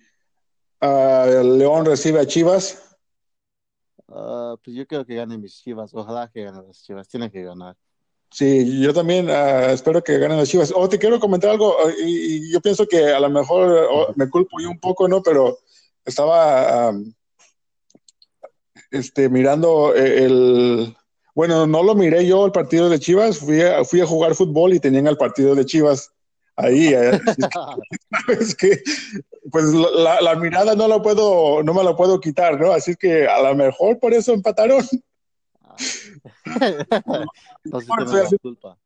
Uh, 0.81 1.43
León 1.43 1.85
recibe 1.85 2.19
a 2.19 2.25
Chivas. 2.25 2.97
pues 4.07 4.75
yo 4.75 4.87
creo 4.87 5.05
que 5.05 5.13
ganen 5.13 5.39
mis 5.39 5.61
Chivas. 5.61 5.93
Ojalá 5.93 6.27
que 6.27 6.43
ganen 6.43 6.65
las 6.65 6.81
Chivas. 6.81 7.07
Tienen 7.07 7.29
que 7.29 7.43
ganar. 7.43 7.77
Sí, 8.29 8.81
yo 8.81 8.93
también 8.93 9.29
uh, 9.29 9.71
espero 9.71 10.03
que 10.03 10.17
ganen 10.17 10.37
las 10.37 10.49
Chivas. 10.49 10.73
Oh, 10.75 10.89
te 10.89 10.99
quiero 10.99 11.19
comentar 11.19 11.49
algo, 11.49 11.75
y, 12.03 12.47
y 12.47 12.51
yo 12.51 12.61
pienso 12.61 12.85
que 12.87 13.07
a 13.07 13.19
lo 13.19 13.29
mejor 13.29 13.87
oh, 13.89 14.13
me 14.15 14.29
culpo 14.29 14.59
yo 14.59 14.69
un 14.69 14.79
poco, 14.79 15.07
¿no? 15.07 15.21
Pero 15.21 15.59
estaba 16.05 16.89
um, 16.89 17.13
este, 18.91 19.29
mirando 19.29 19.93
el... 19.93 20.95
Bueno, 21.35 21.67
no 21.67 21.83
lo 21.83 21.93
miré 21.93 22.25
yo 22.25 22.45
el 22.45 22.51
partido 22.51 22.89
de 22.89 22.99
Chivas, 22.99 23.37
fui 23.37 23.61
a, 23.61 23.83
fui 23.83 24.01
a 24.01 24.07
jugar 24.07 24.33
fútbol 24.33 24.73
y 24.73 24.79
tenían 24.79 25.05
el 25.05 25.17
partido 25.17 25.53
de 25.53 25.65
Chivas 25.65 26.11
ahí. 26.55 26.93
Eh, 26.93 27.19
es 28.39 28.55
que, 28.55 28.81
pues 29.51 29.65
la, 29.65 30.19
la, 30.21 30.35
mirada 30.35 30.75
no 30.75 31.01
puedo, 31.01 31.61
no 31.61 31.73
me 31.75 31.83
lo 31.83 31.95
puedo 31.95 32.19
quitar, 32.19 32.59
¿no? 32.59 32.71
Así 32.71 32.95
que 32.95 33.27
a 33.27 33.41
lo 33.41 33.55
mejor 33.55 33.99
por 33.99 34.13
eso 34.13 34.33
empataron. 34.33 34.83
Entonces, 37.63 37.87
bueno, 37.87 38.29
culpa. 38.41 38.77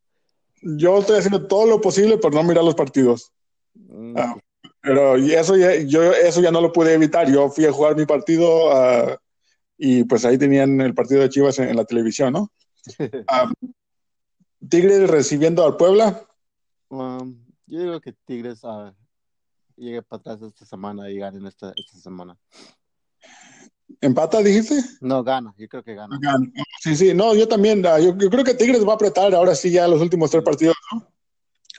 Yo 0.62 1.00
estoy 1.00 1.18
haciendo 1.18 1.48
todo 1.48 1.66
lo 1.66 1.82
posible 1.82 2.18
por 2.18 2.34
no 2.34 2.44
mirar 2.44 2.64
los 2.64 2.76
partidos. 2.76 3.32
Mm. 3.74 4.16
Uh, 4.16 4.40
pero 4.82 5.16
eso, 5.16 5.56
ya, 5.58 5.76
yo, 5.76 6.12
eso 6.14 6.42
ya 6.42 6.52
no 6.52 6.62
lo 6.62 6.72
pude 6.72 6.94
evitar. 6.94 7.32
Yo 7.32 7.50
fui 7.50 7.66
a 7.66 7.72
jugar 7.72 7.96
mi 7.96 8.06
partido 8.06 8.68
uh, 8.68 9.16
y 9.78 10.04
pues 10.04 10.26
ahí 10.26 10.38
tenían 10.38 10.80
el 10.82 10.94
partido 10.94 11.22
de 11.22 11.30
Chivas 11.30 11.60
en, 11.60 11.70
en 11.70 11.76
la 11.76 11.86
televisión, 11.86 12.34
¿no? 12.34 12.52
uh, 13.00 13.68
Tigres 14.70 15.10
recibiendo 15.10 15.66
al 15.66 15.78
Puebla. 15.78 16.28
Um, 16.90 17.44
yo 17.66 17.80
digo 17.80 18.02
que 18.02 18.14
Tigres 18.14 18.62
llegue 19.76 20.04
para 20.04 20.20
atrás 20.20 20.42
esta 20.42 20.66
semana 20.66 21.10
y 21.10 21.18
ganen 21.18 21.46
esta, 21.48 21.74
esta 21.76 21.98
semana. 21.98 22.38
¿Empata, 24.00 24.40
dijiste? 24.40 24.80
No, 25.02 25.24
gana, 25.24 25.54
yo 25.58 25.68
creo 25.68 25.84
que 25.84 25.96
gana. 25.96 26.20
Sí, 26.82 26.96
sí, 26.96 27.14
no, 27.14 27.36
yo 27.36 27.48
también, 27.48 27.86
ah, 27.86 28.00
yo, 28.00 28.18
creo 28.18 28.44
que 28.44 28.56
Tigres 28.56 28.84
va 28.84 28.94
a 28.94 28.96
apretar 28.96 29.36
ahora 29.36 29.54
sí 29.54 29.70
ya 29.70 29.88
los 29.88 30.02
últimos 30.02 30.32
tres 30.32 30.44
partidos, 30.44 30.76
¿no? 30.92 31.08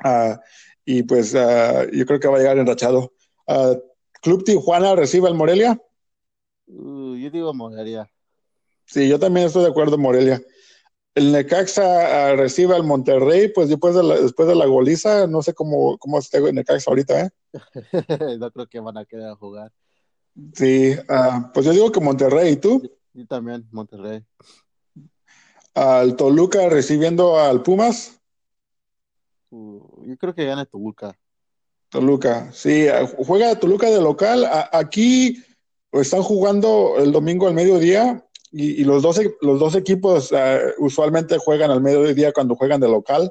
Ah, 0.05 0.41
y 0.85 1.03
pues 1.03 1.35
ah, 1.35 1.85
yo 1.93 2.07
creo 2.07 2.21
que 2.21 2.29
va 2.29 2.37
a 2.37 2.39
llegar 2.39 2.57
enrachado. 2.57 3.13
Club 4.23 4.45
Tijuana 4.45 4.95
recibe 4.95 5.27
al 5.27 5.35
Morelia. 5.35 5.77
Uh, 6.69 7.17
yo 7.17 7.31
digo 7.33 7.53
Morelia. 7.53 8.09
Sí, 8.85 9.09
yo 9.09 9.19
también 9.19 9.47
estoy 9.47 9.65
de 9.65 9.71
acuerdo, 9.71 9.99
Morelia. 9.99 10.41
El 11.17 11.33
Necaxa 11.33 12.37
recibe 12.37 12.77
al 12.77 12.85
Monterrey, 12.85 13.49
pues 13.49 13.71
después 13.71 13.97
de 13.97 14.05
la, 14.05 14.21
después 14.21 14.47
de 14.47 14.55
la 14.55 14.67
goliza, 14.67 15.27
no 15.27 15.43
sé 15.43 15.53
cómo, 15.53 15.99
cómo 15.99 16.21
está 16.21 16.39
el 16.39 16.55
Necaxa 16.55 16.93
ahorita, 16.93 17.23
¿eh? 17.23 17.31
no 18.39 18.53
creo 18.53 18.69
que 18.69 18.79
van 18.79 18.99
a 18.99 19.05
querer 19.05 19.35
jugar. 19.35 19.73
Sí, 20.55 20.93
uh, 20.93 21.51
pues 21.53 21.67
yo 21.67 21.73
digo 21.73 21.91
que 21.91 21.99
Monterrey, 21.99 22.53
¿y 22.53 22.57
tú? 22.57 22.81
Yo 23.15 23.27
también, 23.27 23.67
Monterrey. 23.73 24.25
Al 25.75 26.17
Toluca 26.17 26.69
recibiendo 26.69 27.39
al 27.39 27.63
Pumas. 27.63 28.21
Uh, 29.51 30.05
yo 30.07 30.17
creo 30.17 30.35
que 30.35 30.45
gana 30.45 30.67
Toluca. 30.67 31.17
Toluca, 31.89 32.51
sí, 32.53 32.87
juega 33.19 33.59
Toluca 33.59 33.91
de 33.91 34.01
local. 34.01 34.49
aquí 34.73 35.43
están 35.93 36.23
jugando 36.23 36.95
el 36.99 37.13
domingo 37.13 37.47
al 37.47 37.55
mediodía 37.55 38.27
y, 38.51 38.81
y 38.81 38.85
los, 38.85 39.03
dos, 39.03 39.21
los 39.41 39.61
dos 39.61 39.75
equipos 39.75 40.33
uh, 40.33 40.83
usualmente 40.83 41.37
juegan 41.39 41.71
al 41.71 41.83
mediodía 41.83 42.33
cuando 42.33 42.55
juegan 42.55 42.81
de 42.81 42.89
local. 42.89 43.31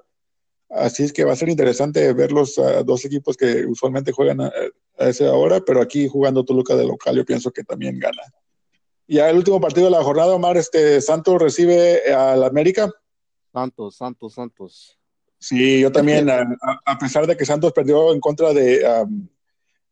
Así 0.69 1.03
es 1.03 1.11
que 1.11 1.25
va 1.25 1.33
a 1.33 1.35
ser 1.35 1.49
interesante 1.49 2.13
ver 2.13 2.31
los 2.31 2.57
uh, 2.57 2.83
dos 2.85 3.03
equipos 3.03 3.35
que 3.35 3.65
usualmente 3.65 4.11
juegan 4.11 4.41
a, 4.41 4.51
a, 4.97 5.09
esa 5.09 5.33
hora, 5.33 5.61
pero 5.61 5.81
aquí 5.81 6.07
jugando 6.07 6.45
Toluca 6.45 6.75
de 6.75 6.85
local 6.85 7.15
yo 7.15 7.25
pienso 7.25 7.51
que 7.51 7.63
también 7.63 7.99
gana. 7.99 8.21
Ya 9.11 9.29
el 9.29 9.35
último 9.35 9.59
partido 9.59 9.87
de 9.87 9.91
la 9.91 10.03
jornada, 10.05 10.33
Omar, 10.33 10.55
este, 10.55 11.01
Santos 11.01 11.41
recibe 11.41 12.13
al 12.13 12.45
América. 12.45 12.89
Santos, 13.51 13.97
Santos, 13.97 14.33
Santos. 14.33 14.97
Sí, 15.37 15.81
yo 15.81 15.91
también, 15.91 16.29
a, 16.29 16.47
a, 16.85 16.97
pesar 16.97 17.27
de 17.27 17.35
que 17.35 17.45
Santos 17.45 17.73
perdió 17.73 18.13
en 18.13 18.21
contra 18.21 18.53
de, 18.53 18.81
um, 19.03 19.27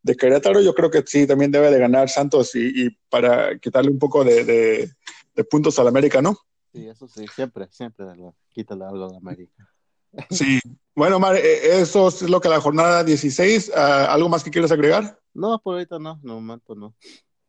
de 0.03 0.15
Querétaro, 0.15 0.61
yo 0.61 0.73
creo 0.73 0.89
que 0.89 1.03
sí, 1.05 1.27
también 1.27 1.51
debe 1.51 1.69
de 1.69 1.79
ganar 1.79 2.07
Santos 2.07 2.55
y, 2.55 2.85
y 2.85 2.89
para 3.09 3.59
quitarle 3.59 3.91
un 3.91 3.99
poco 3.99 4.23
de, 4.23 4.45
de, 4.45 4.89
de, 5.35 5.43
puntos 5.43 5.77
al 5.79 5.89
América, 5.89 6.21
¿no? 6.21 6.37
Sí, 6.71 6.87
eso 6.87 7.05
sí, 7.09 7.25
siempre, 7.35 7.67
siempre 7.71 8.05
quítale 8.47 8.85
algo 8.85 9.03
al 9.03 9.17
América. 9.17 9.69
Sí, 10.29 10.61
bueno, 10.95 11.17
Omar, 11.17 11.35
e, 11.35 11.81
eso 11.81 12.07
es 12.07 12.21
lo 12.21 12.39
que 12.39 12.47
la 12.47 12.61
jornada 12.61 13.03
16. 13.03 13.67
Uh, 13.67 13.79
¿Algo 14.07 14.29
más 14.29 14.45
que 14.45 14.49
quieres 14.49 14.71
agregar? 14.71 15.19
No, 15.33 15.59
por 15.59 15.73
ahorita 15.73 15.99
no, 15.99 16.21
no 16.23 16.35
momento 16.35 16.73
no. 16.73 16.95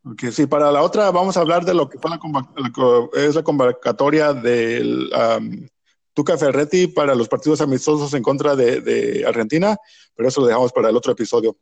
Ok, 0.02 0.24
sí, 0.32 0.46
para 0.46 0.72
la 0.72 0.82
otra 0.82 1.10
vamos 1.10 1.36
a 1.36 1.40
hablar 1.40 1.64
de 1.64 1.74
lo 1.74 1.88
que 1.88 1.98
fue 1.98 2.10
la, 2.10 2.18
la 2.18 3.22
es 3.22 3.34
la 3.34 3.42
convocatoria 3.42 4.32
del 4.32 5.10
um, 5.12 5.66
Tuca 6.14 6.38
Ferretti 6.38 6.86
para 6.86 7.14
los 7.14 7.28
partidos 7.28 7.60
amistosos 7.60 8.14
en 8.14 8.22
contra 8.22 8.56
de, 8.56 9.24
Argentina, 9.26 9.76
pero 10.14 10.28
eso 10.28 10.40
lo 10.40 10.46
dejamos 10.46 10.72
para 10.72 10.88
el 10.88 10.96
otro 10.96 11.12
episodio. 11.12 11.56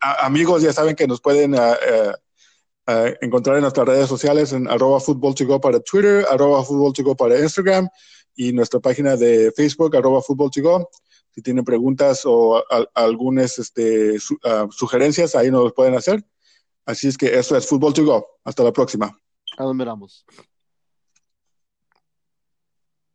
a, 0.00 0.26
amigos, 0.26 0.62
ya 0.62 0.72
saben 0.72 0.94
que 0.94 1.08
nos 1.08 1.20
pueden 1.20 1.54
uh, 1.54 1.58
uh, 1.58 2.92
uh, 2.92 3.14
encontrar 3.20 3.56
en 3.56 3.62
nuestras 3.62 3.88
redes 3.88 4.08
sociales 4.08 4.52
en 4.52 4.68
arroba 4.68 5.00
fútbol 5.00 5.34
para 5.60 5.80
Twitter, 5.80 6.24
arroba 6.30 6.62
fútbol 6.64 7.16
para 7.16 7.40
Instagram 7.40 7.88
y 8.36 8.52
nuestra 8.52 8.78
página 8.78 9.16
de 9.16 9.52
Facebook, 9.56 9.96
arroba 9.96 10.22
fútbol 10.22 10.52
Si 10.52 11.42
tienen 11.42 11.64
preguntas 11.64 12.22
o 12.24 12.62
algunas 12.94 13.58
este, 13.58 14.20
su, 14.20 14.38
sugerencias, 14.70 15.34
ahí 15.34 15.50
nos 15.50 15.64
los 15.64 15.72
pueden 15.72 15.96
hacer. 15.96 16.24
Así 16.88 17.06
es 17.06 17.18
que 17.18 17.38
eso 17.38 17.54
es 17.54 17.66
Fútbol 17.66 17.92
to 17.92 18.02
Go. 18.02 18.26
Hasta 18.44 18.64
la 18.64 18.72
próxima. 18.72 19.14
A 19.58 19.74
miramos. 19.74 20.24